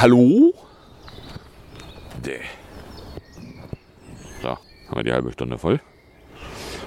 Hallo? 0.00 0.52
So, 4.42 4.48
haben 4.48 4.60
wir 4.96 5.04
die 5.04 5.12
halbe 5.12 5.30
Stunde 5.30 5.56
voll. 5.56 5.80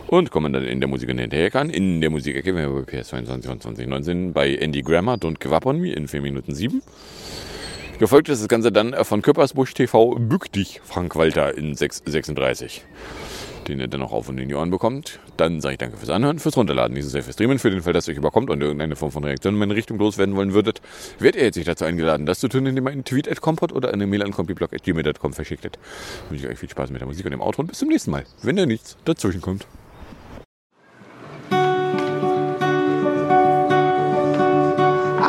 Und 0.08 0.30
kommen 0.30 0.52
dann 0.52 0.66
in 0.66 0.82
der 0.82 0.90
Musik 0.90 1.10
hinterher 1.10 1.52
kann. 1.52 1.70
In 1.70 2.02
der 2.02 2.10
Musik 2.10 2.36
erkennen 2.36 2.58
wir 2.58 2.84
bei 2.84 3.00
PS22 3.00 3.50
und 3.50 3.64
2019 3.64 4.34
bei 4.34 4.56
Andy 4.56 4.82
Don't 4.82 5.40
Give 5.40 5.56
Up 5.56 5.66
On 5.66 5.80
Me 5.80 5.94
in 5.94 6.10
4 6.10 6.22
Minuten 6.22 6.54
7. 6.54 6.82
Gefolgt 7.98 8.28
ist 8.28 8.42
das 8.42 8.50
Ganze 8.50 8.74
dann 8.74 8.94
von 9.06 9.22
Köppersbusch 9.22 9.74
TV 9.74 10.16
Bück 10.16 10.52
dich, 10.52 10.82
Frank 10.84 11.16
Walter 11.16 11.58
in 11.58 11.76
636 11.76 12.84
den 13.68 13.80
ihr 13.80 13.88
dann 13.88 14.02
auch 14.02 14.12
auf 14.12 14.30
und 14.30 14.38
in 14.38 14.50
die 14.50 14.56
Ohren 14.56 14.70
bekommt. 14.70 15.20
Dann 15.38 15.62
sage 15.62 15.74
ich 15.74 15.78
danke 15.78 15.98
fürs 15.98 16.10
Anhören, 16.10 16.40
fürs 16.40 16.58
Runterladen 16.58 16.96
dieses 16.96 17.12
Safe 17.12 17.32
Streamen, 17.32 17.60
für 17.60 17.70
den 17.70 17.82
Fall, 17.82 17.94
dass 17.94 18.08
ihr 18.08 18.14
euch 18.14 18.18
überkommt 18.18 18.50
und 18.50 18.62
irgendeine 18.62 18.96
Form 18.96 19.12
von 19.12 19.24
Reaktion 19.24 19.54
in 19.54 19.60
meine 19.60 19.76
Richtung 19.76 19.98
loswerden 19.98 20.36
wollen 20.36 20.54
würdet. 20.54 20.82
Werdet 21.20 21.42
ihr 21.42 21.46
jetzt 21.46 21.56
nicht 21.56 21.68
dazu 21.68 21.86
eingeladen, 21.86 22.26
das 22.26 22.40
zu 22.40 22.48
tun, 22.48 22.66
indem 22.66 22.88
ihr 22.88 22.92
einen 22.92 23.04
Tweet 23.04 23.30
at 23.30 23.42
Compot 23.42 23.72
oder 23.72 23.94
eine 23.94 24.08
Mail 24.08 24.24
an 24.24 24.32
compiblog.gmail.com 24.32 25.34
verschickt 25.34 25.66
habt. 25.66 25.80
Wünsche 26.30 26.46
ich 26.46 26.52
euch 26.52 26.60
viel 26.60 26.70
Spaß 26.70 26.90
mit 26.92 27.02
der 27.02 27.08
Musik 27.08 27.26
und 27.26 27.32
dem 27.32 27.42
Outro 27.42 27.62
und 27.62 27.68
bis 27.68 27.80
zum 27.80 27.90
nächsten 27.90 28.12
Mal, 28.12 28.24
wenn 28.42 28.56
da 28.56 28.66
nichts 28.66 28.98
dazwischen 29.06 29.42
kommt. 29.42 29.66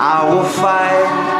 I 0.00 0.30
will 0.30 0.44
fight. 0.44 1.37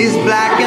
Is 0.00 0.16
black 0.16 0.59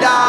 die. 0.00 0.25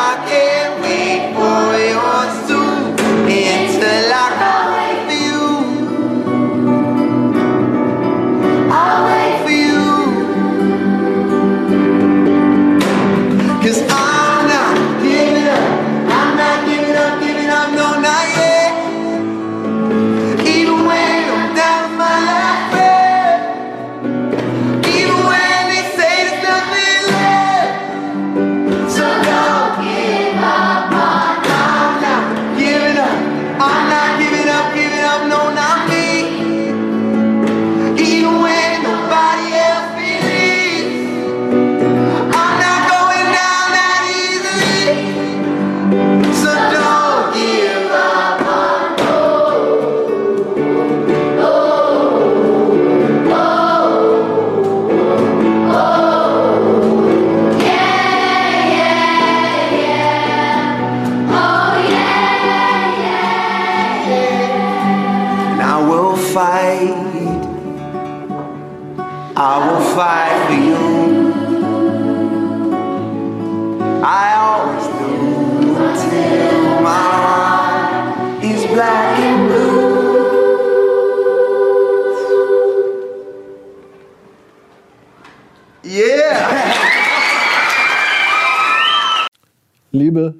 Liebe 89.98 90.36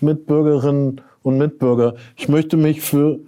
Mitbürgerinnen 0.00 1.00
und 1.22 1.38
Mitbürger, 1.38 1.94
ich 2.16 2.28
möchte 2.28 2.56
mich 2.56 2.80
für, 2.80 3.18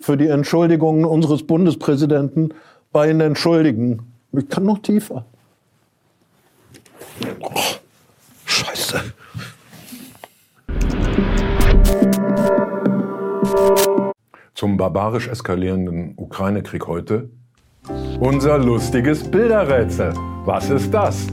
für 0.00 0.16
die 0.16 0.28
Entschuldigungen 0.28 1.04
unseres 1.04 1.46
Bundespräsidenten 1.46 2.54
bei 2.92 3.10
Ihnen 3.10 3.20
entschuldigen. 3.20 4.00
Ich 4.32 4.48
kann 4.48 4.64
noch 4.64 4.78
tiefer. 4.78 5.24
Oh, 7.40 7.50
scheiße. 8.44 9.00
Zum 14.54 14.76
barbarisch 14.76 15.28
eskalierenden 15.28 16.14
Ukraine-Krieg 16.16 16.86
heute 16.86 17.30
unser 18.20 18.58
lustiges 18.58 19.24
Bilderrätsel. 19.24 20.12
Was 20.44 20.68
ist 20.70 20.92
das? 20.92 21.26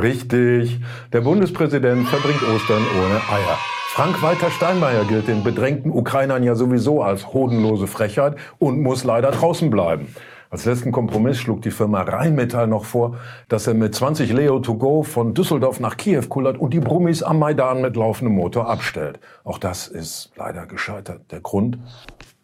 Richtig, 0.00 0.78
der 1.12 1.22
Bundespräsident 1.22 2.06
verbringt 2.06 2.42
Ostern 2.54 2.82
ohne 2.96 3.16
Eier. 3.16 3.58
Frank-Walter 3.88 4.48
Steinmeier 4.48 5.04
gilt 5.04 5.26
den 5.26 5.42
bedrängten 5.42 5.90
Ukrainern 5.90 6.44
ja 6.44 6.54
sowieso 6.54 7.02
als 7.02 7.32
hodenlose 7.32 7.88
Frechheit 7.88 8.36
und 8.60 8.80
muss 8.80 9.02
leider 9.02 9.32
draußen 9.32 9.70
bleiben. 9.70 10.14
Als 10.50 10.66
letzten 10.66 10.92
Kompromiss 10.92 11.38
schlug 11.38 11.62
die 11.62 11.72
Firma 11.72 12.02
Rheinmetall 12.02 12.68
noch 12.68 12.84
vor, 12.84 13.16
dass 13.48 13.66
er 13.66 13.74
mit 13.74 13.92
20 13.92 14.32
Leo 14.32 14.60
to 14.60 14.76
go 14.76 15.02
von 15.02 15.34
Düsseldorf 15.34 15.80
nach 15.80 15.96
Kiew 15.96 16.22
kullert 16.28 16.58
und 16.58 16.72
die 16.72 16.80
Brummis 16.80 17.24
am 17.24 17.40
Maidan 17.40 17.82
mit 17.82 17.96
laufendem 17.96 18.36
Motor 18.36 18.70
abstellt. 18.70 19.18
Auch 19.42 19.58
das 19.58 19.88
ist 19.88 20.30
leider 20.36 20.66
gescheitert. 20.66 21.22
Der 21.32 21.40
Grund? 21.40 21.76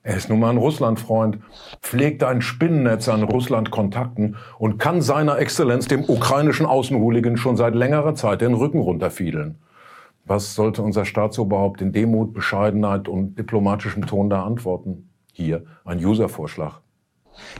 Er 0.06 0.18
ist 0.18 0.28
nun 0.28 0.38
mal 0.38 0.50
ein 0.50 0.58
Russlandfreund, 0.58 1.38
pflegt 1.80 2.22
ein 2.22 2.42
Spinnennetz 2.42 3.08
an 3.08 3.22
Russland-Kontakten 3.22 4.36
und 4.58 4.78
kann 4.78 5.00
seiner 5.00 5.38
Exzellenz, 5.38 5.88
dem 5.88 6.04
ukrainischen 6.04 6.66
Außenhooligan, 6.66 7.38
schon 7.38 7.56
seit 7.56 7.74
längerer 7.74 8.14
Zeit 8.14 8.42
den 8.42 8.52
Rücken 8.52 8.80
runterfiedeln. 8.80 9.56
Was 10.26 10.54
sollte 10.54 10.82
unser 10.82 11.06
Staatsoberhaupt 11.06 11.80
in 11.80 11.92
Demut, 11.92 12.34
Bescheidenheit 12.34 13.08
und 13.08 13.38
diplomatischem 13.38 14.06
Ton 14.06 14.28
da 14.28 14.44
antworten? 14.44 15.08
Hier 15.32 15.64
ein 15.86 16.04
Uservorschlag. 16.04 16.83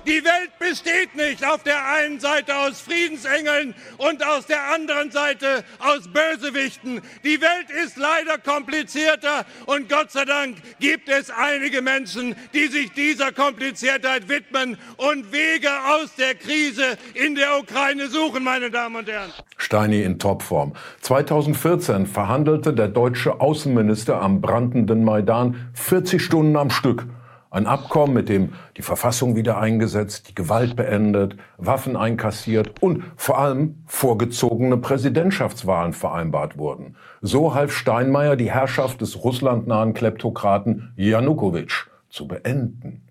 Die 0.07 0.23
Welt 0.23 0.59
besteht 0.59 1.15
nicht 1.17 1.45
auf 1.45 1.63
der 1.63 1.87
einen 1.87 2.21
Seite 2.21 2.57
aus 2.57 2.81
Friedensengeln 2.81 3.75
und 3.97 4.25
aus 4.27 4.47
der 4.47 4.73
anderen 4.75 5.11
Seite 5.11 5.65
aus 5.79 6.09
Bösewichten. 6.09 7.01
Die 7.25 7.41
Welt 7.41 7.71
ist 7.85 7.97
leider 7.97 8.39
komplizierter 8.39 9.47
und 9.67 9.89
Gott 9.89 10.11
sei 10.11 10.25
Dank 10.25 10.57
gibt 10.79 11.09
es 11.09 11.31
einige 11.31 11.81
Menschen, 11.81 12.35
die 12.53 12.67
sich 12.67 12.93
dieser 12.93 13.33
Kompliziertheit 13.33 14.29
widmen 14.29 14.77
und 14.97 15.33
Wege 15.33 15.71
aus 15.87 16.15
der 16.17 16.35
Krise 16.35 16.99
in 17.15 17.35
der 17.35 17.59
Ukraine 17.59 18.09
suchen, 18.09 18.45
meine 18.45 18.71
Damen 18.71 18.97
und 18.97 19.09
Herren. 19.09 19.33
Steini 19.57 20.03
in 20.03 20.19
Topform. 20.19 20.75
2014 21.01 22.07
verhandelte 22.07 22.75
der 22.75 22.89
deutsche 22.89 23.41
Außenminister 23.41 24.21
am 24.21 24.41
brandenden 24.41 25.05
Maidan 25.05 25.71
40 25.75 26.23
Stunden 26.23 26.57
am 26.57 26.71
Stück. 26.71 27.07
Ein 27.55 27.69
Abkommen, 27.69 28.15
mit 28.15 28.29
dem 28.29 28.55
die 28.77 28.83
Verfassung 28.83 29.37
wieder 29.37 29.59
eingesetzt, 29.59 30.29
die 30.29 30.35
Gewalt 30.35 30.75
beendet, 30.75 31.37
Waffen 31.57 31.97
einkassiert 31.97 32.83
und 32.83 33.05
vor 33.15 33.39
allem 33.39 33.77
vorgezogene 33.87 34.77
Präsidentschaftswahlen 34.77 35.93
vereinbart 35.93 36.59
wurden. 36.59 36.97
So 37.21 37.55
half 37.55 37.71
Steinmeier, 37.71 38.35
die 38.35 38.51
Herrschaft 38.51 39.03
des 39.03 39.23
russlandnahen 39.23 39.95
Kleptokraten 39.95 40.93
Janukowitsch 40.97 41.87
zu 42.11 42.27
beenden. 42.27 43.03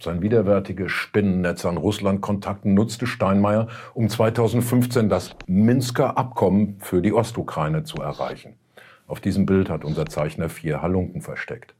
Sein 0.00 0.22
widerwärtiges 0.22 0.90
Spinnennetz 0.90 1.64
an 1.64 1.76
Russland-Kontakten 1.76 2.74
nutzte 2.74 3.06
Steinmeier, 3.06 3.68
um 3.94 4.08
2015 4.08 5.08
das 5.08 5.36
Minsker 5.46 6.18
Abkommen 6.18 6.78
für 6.80 7.00
die 7.00 7.12
Ostukraine 7.12 7.84
zu 7.84 7.98
erreichen. 7.98 8.54
Auf 9.06 9.20
diesem 9.20 9.46
Bild 9.46 9.70
hat 9.70 9.84
unser 9.84 10.06
Zeichner 10.06 10.48
vier 10.48 10.82
Halunken 10.82 11.22
versteckt. 11.22 11.76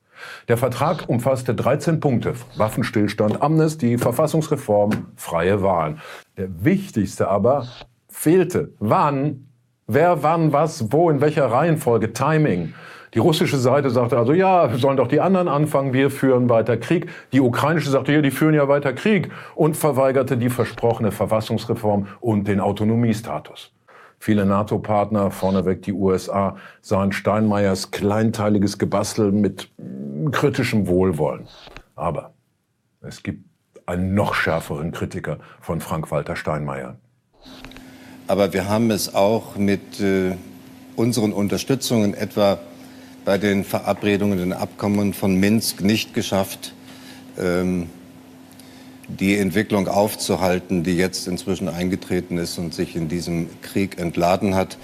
Der 0.48 0.56
Vertrag 0.56 1.08
umfasste 1.08 1.54
13 1.54 2.00
Punkte. 2.00 2.34
Waffenstillstand, 2.56 3.42
Amnestie, 3.42 3.98
Verfassungsreform, 3.98 5.08
freie 5.16 5.62
Wahlen. 5.62 6.00
Der 6.36 6.64
wichtigste 6.64 7.28
aber 7.28 7.66
fehlte. 8.08 8.72
Wann? 8.78 9.48
Wer 9.86 10.22
wann 10.22 10.52
was, 10.52 10.92
wo, 10.92 11.08
in 11.08 11.20
welcher 11.20 11.46
Reihenfolge, 11.46 12.12
Timing. 12.12 12.74
Die 13.14 13.20
russische 13.20 13.56
Seite 13.56 13.88
sagte 13.88 14.18
also, 14.18 14.34
ja, 14.34 14.68
sollen 14.76 14.98
doch 14.98 15.08
die 15.08 15.20
anderen 15.20 15.48
anfangen, 15.48 15.94
wir 15.94 16.10
führen 16.10 16.50
weiter 16.50 16.76
Krieg. 16.76 17.08
Die 17.32 17.40
ukrainische 17.40 17.88
sagte, 17.88 18.12
ja, 18.12 18.20
die 18.20 18.30
führen 18.30 18.54
ja 18.54 18.68
weiter 18.68 18.92
Krieg 18.92 19.30
und 19.54 19.76
verweigerte 19.76 20.36
die 20.36 20.50
versprochene 20.50 21.10
Verfassungsreform 21.10 22.06
und 22.20 22.46
den 22.46 22.60
Autonomiestatus. 22.60 23.72
Viele 24.20 24.44
NATO-Partner, 24.44 25.30
vorneweg 25.30 25.82
die 25.82 25.92
USA, 25.92 26.56
sahen 26.82 27.12
Steinmeiers 27.12 27.92
kleinteiliges 27.92 28.76
Gebastel 28.76 29.30
mit 29.30 29.70
kritischem 30.32 30.86
Wohlwollen. 30.86 31.46
Aber 31.96 32.34
es 33.00 33.22
gibt 33.22 33.44
einen 33.86 34.14
noch 34.14 34.34
schärferen 34.34 34.92
Kritiker 34.92 35.38
von 35.60 35.80
Frank-Walter 35.80 36.36
Steinmeier. 36.36 36.96
Aber 38.26 38.52
wir 38.52 38.68
haben 38.68 38.90
es 38.90 39.14
auch 39.14 39.56
mit 39.56 40.00
äh, 40.00 40.36
unseren 40.96 41.32
Unterstützungen 41.32 42.12
etwa 42.12 42.58
bei 43.24 43.38
den 43.38 43.64
Verabredungen, 43.64 44.38
den 44.38 44.52
Abkommen 44.52 45.14
von 45.14 45.34
Minsk 45.34 45.80
nicht 45.80 46.12
geschafft, 46.12 46.74
ähm, 47.38 47.88
die 49.08 49.38
Entwicklung 49.38 49.88
aufzuhalten, 49.88 50.82
die 50.82 50.96
jetzt 50.96 51.26
inzwischen 51.26 51.68
eingetreten 51.68 52.36
ist 52.36 52.58
und 52.58 52.74
sich 52.74 52.94
in 52.94 53.08
diesem 53.08 53.48
Krieg 53.62 53.98
entladen 53.98 54.54
hat. 54.54 54.76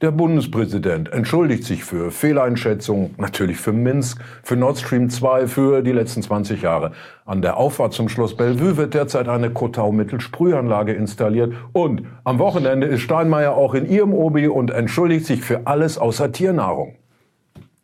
Der 0.00 0.12
Bundespräsident 0.12 1.12
entschuldigt 1.12 1.62
sich 1.64 1.84
für 1.84 2.10
Fehleinschätzungen, 2.10 3.14
natürlich 3.18 3.58
für 3.58 3.74
Minsk, 3.74 4.18
für 4.42 4.56
Nord 4.56 4.78
Stream 4.78 5.10
2, 5.10 5.46
für 5.46 5.82
die 5.82 5.92
letzten 5.92 6.22
20 6.22 6.62
Jahre. 6.62 6.92
An 7.26 7.42
der 7.42 7.58
Auffahrt 7.58 7.92
zum 7.92 8.08
Schloss 8.08 8.34
Bellevue 8.34 8.78
wird 8.78 8.94
derzeit 8.94 9.28
eine 9.28 9.50
Kotau-Mittelsprühanlage 9.50 10.94
installiert. 10.94 11.52
Und 11.74 12.06
am 12.24 12.38
Wochenende 12.38 12.86
ist 12.86 13.02
Steinmeier 13.02 13.52
auch 13.52 13.74
in 13.74 13.90
ihrem 13.90 14.14
Obi 14.14 14.48
und 14.48 14.70
entschuldigt 14.70 15.26
sich 15.26 15.42
für 15.42 15.66
alles 15.66 15.98
außer 15.98 16.32
Tiernahrung. 16.32 16.96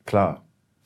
Klar, 0.06 0.40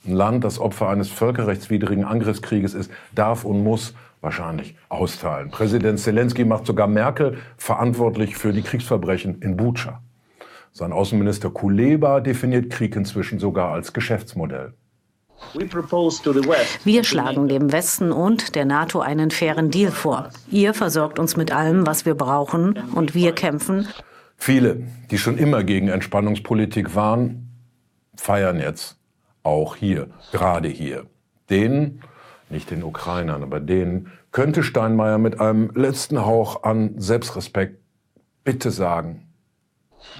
ein 0.05 0.15
Land, 0.15 0.43
das 0.43 0.59
Opfer 0.59 0.89
eines 0.89 1.11
völkerrechtswidrigen 1.11 2.05
Angriffskrieges 2.05 2.75
ist, 2.75 2.91
darf 3.15 3.45
und 3.45 3.63
muss 3.63 3.95
wahrscheinlich 4.21 4.75
austeilen. 4.89 5.53
Präsident 5.53 6.01
Zelensky 6.01 6.45
macht 6.45 6.67
sogar 6.67 6.89
Merkel 6.89 7.37
verantwortlich 7.57 8.37
für 8.37 8.53
die 8.53 8.63
Kriegsverbrechen 8.63 9.41
in 9.43 9.57
Butscha. 9.57 10.03
Sein 10.73 10.93
Außenminister 10.93 11.51
Kuleba 11.51 12.21
definiert 12.21 12.71
Krieg 12.71 12.95
inzwischen 12.97 13.39
sogar 13.39 13.73
als 13.73 13.93
Geschäftsmodell. 13.93 14.75
Wir 16.85 17.05
schlagen 17.05 17.49
dem 17.49 17.73
Westen 17.73 18.13
und 18.13 18.55
der 18.55 18.65
NATO 18.65 19.01
einen 19.01 19.31
fairen 19.31 19.71
Deal 19.71 19.91
vor. 19.91 20.31
Ihr 20.51 20.75
versorgt 20.75 21.19
uns 21.19 21.37
mit 21.37 21.51
allem, 21.51 21.87
was 21.87 22.05
wir 22.05 22.15
brauchen, 22.15 22.79
und 22.95 23.15
wir 23.15 23.33
kämpfen. 23.33 23.89
Viele, 24.37 24.87
die 25.11 25.19
schon 25.19 25.39
immer 25.39 25.65
gegen 25.65 25.89
Entspannungspolitik 25.89 26.95
waren, 26.95 27.51
feiern 28.15 28.61
jetzt 28.61 28.99
auch 29.43 29.77
hier, 29.77 30.09
gerade 30.31 30.69
hier. 30.69 31.07
Denen 31.49 32.03
nicht 32.51 32.71
den 32.71 32.83
Ukrainern, 32.83 33.43
aber 33.43 33.61
denen, 33.61 34.13
könnte 34.33 34.63
Steinmeier 34.63 35.19
mit 35.19 35.41
einem 35.41 35.71
letzten 35.75 36.25
Hauch 36.25 36.63
an 36.63 36.95
Selbstrespekt 36.99 37.81
bitte 38.45 38.71
sagen. 38.71 39.30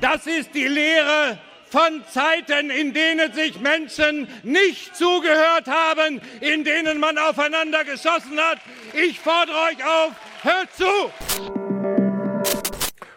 Das 0.01 0.27
ist 0.27 0.55
die 0.55 0.67
Lehre 0.67 1.39
von 1.71 2.03
Zeiten, 2.09 2.71
in 2.71 2.93
denen 2.93 3.33
sich 3.33 3.61
Menschen 3.61 4.27
nicht 4.43 4.97
zugehört 4.97 5.69
haben, 5.69 6.21
in 6.41 6.65
denen 6.65 6.99
man 6.99 7.17
aufeinander 7.17 7.85
geschossen 7.85 8.39
hat. 8.39 8.59
Ich 8.93 9.21
fordere 9.21 9.57
euch 9.57 9.85
auf, 9.85 10.13
hört 10.43 10.73
zu! 10.73 11.61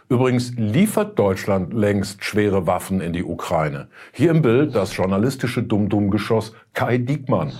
Übrigens 0.09 0.53
liefert 0.57 1.17
Deutschland 1.17 1.73
längst 1.73 2.23
schwere 2.23 2.67
Waffen 2.67 3.01
in 3.01 3.13
die 3.13 3.23
Ukraine. 3.23 3.87
Hier 4.11 4.29
im 4.29 4.43
Bild 4.43 4.75
das 4.75 4.95
journalistische 4.95 5.63
Dumm-Dumm-Geschoss 5.63 6.53
Kai 6.73 6.99
Diekmann. 6.99 7.51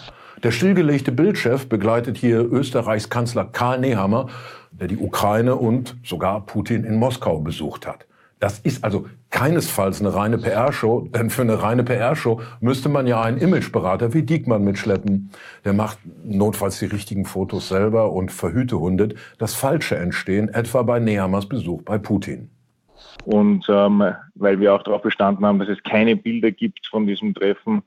Der 0.44 0.52
stillgelegte 0.52 1.12
Bildchef 1.12 1.68
begleitet 1.68 2.18
hier 2.18 2.42
Österreichs 2.42 3.10
Kanzler 3.10 3.46
Karl 3.46 3.80
Nehammer, 3.80 4.28
der 4.72 4.88
die 4.88 4.98
Ukraine 4.98 5.56
und 5.56 5.96
sogar 6.04 6.46
Putin 6.46 6.84
in 6.84 6.98
Moskau 6.98 7.40
besucht 7.40 7.88
hat. 7.88 8.06
Das 8.44 8.60
ist 8.60 8.84
also 8.84 9.08
keinesfalls 9.30 10.02
eine 10.02 10.14
reine 10.14 10.38
PR-Show, 10.38 11.08
denn 11.16 11.30
für 11.30 11.44
eine 11.44 11.64
reine 11.64 11.86
PR-Show 11.86 12.42
müsste 12.60 12.90
man 12.90 13.08
ja 13.08 13.22
einen 13.22 13.38
Imageberater 13.38 14.14
wie 14.14 14.24
Diekmann 14.24 14.66
mitschleppen. 14.66 15.32
Der 15.64 15.72
macht 15.72 15.98
notfalls 16.26 16.78
die 16.80 16.88
richtigen 16.88 17.24
Fotos 17.24 17.70
selber 17.70 18.12
und 18.12 18.34
verhütehundet 18.34 19.16
das 19.38 19.56
Falsche 19.56 19.96
entstehen, 19.96 20.50
etwa 20.50 20.82
bei 20.82 21.00
Nehammers 21.00 21.48
Besuch 21.48 21.84
bei 21.84 21.98
Putin. 21.98 22.50
Und 23.24 23.66
ähm, 23.70 24.04
weil 24.36 24.60
wir 24.60 24.76
auch 24.76 24.84
darauf 24.84 25.04
bestanden 25.04 25.46
haben, 25.46 25.60
dass 25.60 25.70
es 25.70 25.82
keine 25.84 26.18
Bilder 26.18 26.52
gibt 26.52 26.86
von 26.88 27.08
diesem 27.08 27.34
Treffen, 27.34 27.82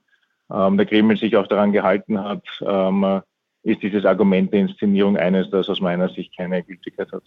ähm, 0.51 0.79
der 0.79 0.87
Kreml 0.87 1.19
sich 1.19 1.37
auch 1.37 1.49
daran 1.49 1.73
gehalten 1.73 2.19
hat, 2.19 2.45
ähm, 2.67 3.21
ist 3.63 3.83
dieses 3.83 4.07
Argument 4.07 4.55
der 4.55 4.61
Inszenierung 4.61 5.19
eines, 5.19 5.51
das 5.51 5.69
aus 5.69 5.83
meiner 5.83 6.09
Sicht 6.09 6.35
keine 6.35 6.63
Gültigkeit 6.63 7.13
hat. 7.13 7.25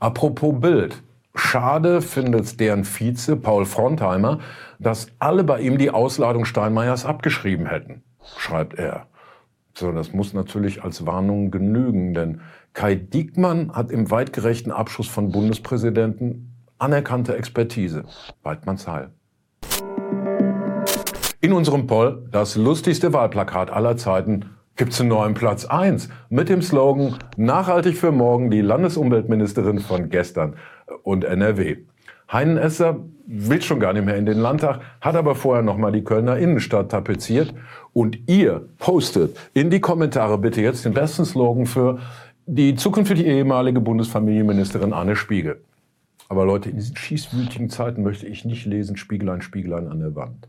Apropos 0.00 0.60
Bild. 0.60 1.02
Schade 1.34 2.02
findet 2.02 2.60
deren 2.60 2.84
Vize 2.84 3.36
Paul 3.36 3.64
Frontheimer, 3.64 4.40
dass 4.78 5.06
alle 5.18 5.44
bei 5.44 5.60
ihm 5.60 5.78
die 5.78 5.90
Ausladung 5.90 6.44
Steinmeiers 6.44 7.06
abgeschrieben 7.06 7.66
hätten, 7.66 8.02
schreibt 8.36 8.78
er. 8.78 9.06
So, 9.74 9.92
das 9.92 10.12
muss 10.12 10.34
natürlich 10.34 10.84
als 10.84 11.06
Warnung 11.06 11.50
genügen, 11.50 12.12
denn 12.12 12.42
Kai 12.74 12.94
Diekmann 12.94 13.72
hat 13.72 13.90
im 13.90 14.10
weitgerechten 14.10 14.70
Abschuss 14.70 15.08
von 15.08 15.32
Bundespräsidenten 15.32 16.54
anerkannte 16.78 17.36
Expertise. 17.36 18.04
Weidmannsheil. 18.42 19.10
In 21.40 21.52
unserem 21.54 21.86
Poll 21.86 22.28
das 22.30 22.56
lustigste 22.56 23.12
Wahlplakat 23.14 23.70
aller 23.70 23.96
Zeiten 23.96 24.50
gibt's 24.76 25.00
einen 25.00 25.08
neuen 25.08 25.34
Platz 25.34 25.64
1 25.64 26.08
mit 26.28 26.48
dem 26.48 26.62
Slogan 26.62 27.18
Nachhaltig 27.36 27.96
für 27.96 28.12
morgen 28.12 28.50
die 28.50 28.60
Landesumweltministerin 28.60 29.78
von 29.78 30.08
gestern 30.08 30.56
und 31.02 31.24
NRW. 31.24 31.76
Heinen 32.30 32.56
Esser 32.56 33.00
will 33.26 33.60
schon 33.60 33.78
gar 33.78 33.92
nicht 33.92 34.04
mehr 34.04 34.16
in 34.16 34.26
den 34.26 34.38
Landtag, 34.38 34.80
hat 35.00 35.16
aber 35.16 35.34
vorher 35.34 35.62
noch 35.62 35.76
mal 35.76 35.92
die 35.92 36.02
Kölner 36.02 36.38
Innenstadt 36.38 36.90
tapeziert. 36.90 37.52
Und 37.92 38.18
ihr 38.28 38.68
postet 38.78 39.36
in 39.52 39.70
die 39.70 39.80
Kommentare 39.80 40.38
bitte 40.38 40.62
jetzt 40.62 40.84
den 40.84 40.94
besten 40.94 41.24
Slogan 41.24 41.66
für 41.66 41.98
die 42.46 42.74
zukünftige 42.74 43.22
ehemalige 43.22 43.80
Bundesfamilienministerin 43.80 44.92
Anne 44.92 45.14
Spiegel. 45.14 45.60
Aber 46.28 46.46
Leute, 46.46 46.70
in 46.70 46.76
diesen 46.76 46.96
schießwütigen 46.96 47.68
Zeiten 47.68 48.02
möchte 48.02 48.26
ich 48.26 48.46
nicht 48.46 48.64
lesen, 48.64 48.96
Spiegelein, 48.96 49.42
Spiegelein 49.42 49.88
an 49.88 50.00
der 50.00 50.14
Wand. 50.14 50.48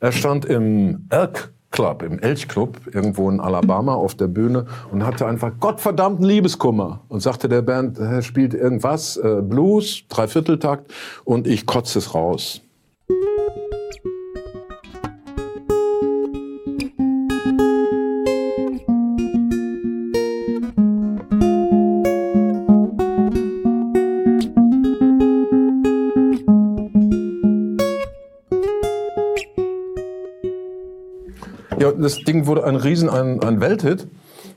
Er 0.00 0.12
stand 0.12 0.44
im 0.44 1.06
Elk 1.10 1.52
Club, 1.70 2.02
im 2.02 2.18
Elch 2.18 2.48
Club, 2.48 2.80
irgendwo 2.92 3.30
in 3.30 3.40
Alabama 3.40 3.94
auf 3.94 4.14
der 4.14 4.26
Bühne 4.26 4.66
und 4.90 5.04
hatte 5.04 5.26
einfach 5.26 5.52
gottverdammten 5.60 6.24
Liebeskummer 6.24 7.00
und 7.08 7.20
sagte 7.20 7.48
der 7.48 7.62
Band, 7.62 7.98
er 7.98 8.22
spielt 8.22 8.54
irgendwas, 8.54 9.16
äh, 9.16 9.40
Blues, 9.42 10.04
Dreivierteltakt 10.08 10.92
und 11.24 11.46
ich 11.46 11.66
kotze 11.66 11.98
es 11.98 12.14
raus. 12.14 12.62
Das 32.02 32.18
Ding 32.24 32.46
wurde 32.46 32.64
ein 32.64 32.76
Riesen, 32.76 33.08
ein, 33.08 33.42
ein 33.42 33.60
Welthit. 33.60 34.06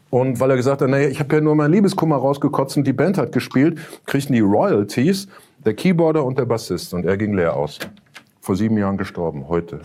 Und 0.09 0.39
weil 0.39 0.51
er 0.51 0.57
gesagt 0.57 0.81
hat, 0.81 0.89
naja, 0.89 1.07
ich 1.09 1.19
habe 1.19 1.35
ja 1.35 1.41
nur 1.41 1.55
meinen 1.55 1.71
Liebeskummer 1.71 2.17
rausgekotzt 2.17 2.77
und 2.77 2.85
die 2.85 2.93
Band 2.93 3.17
hat 3.17 3.31
gespielt, 3.31 3.79
kriegten 4.05 4.33
die 4.33 4.41
Royalties 4.41 5.27
der 5.65 5.73
Keyboarder 5.73 6.23
und 6.23 6.37
der 6.37 6.45
Bassist. 6.45 6.93
Und 6.93 7.05
er 7.05 7.17
ging 7.17 7.33
leer 7.33 7.55
aus. 7.55 7.79
Vor 8.39 8.55
sieben 8.55 8.77
Jahren 8.77 8.97
gestorben, 8.97 9.47
heute. 9.47 9.81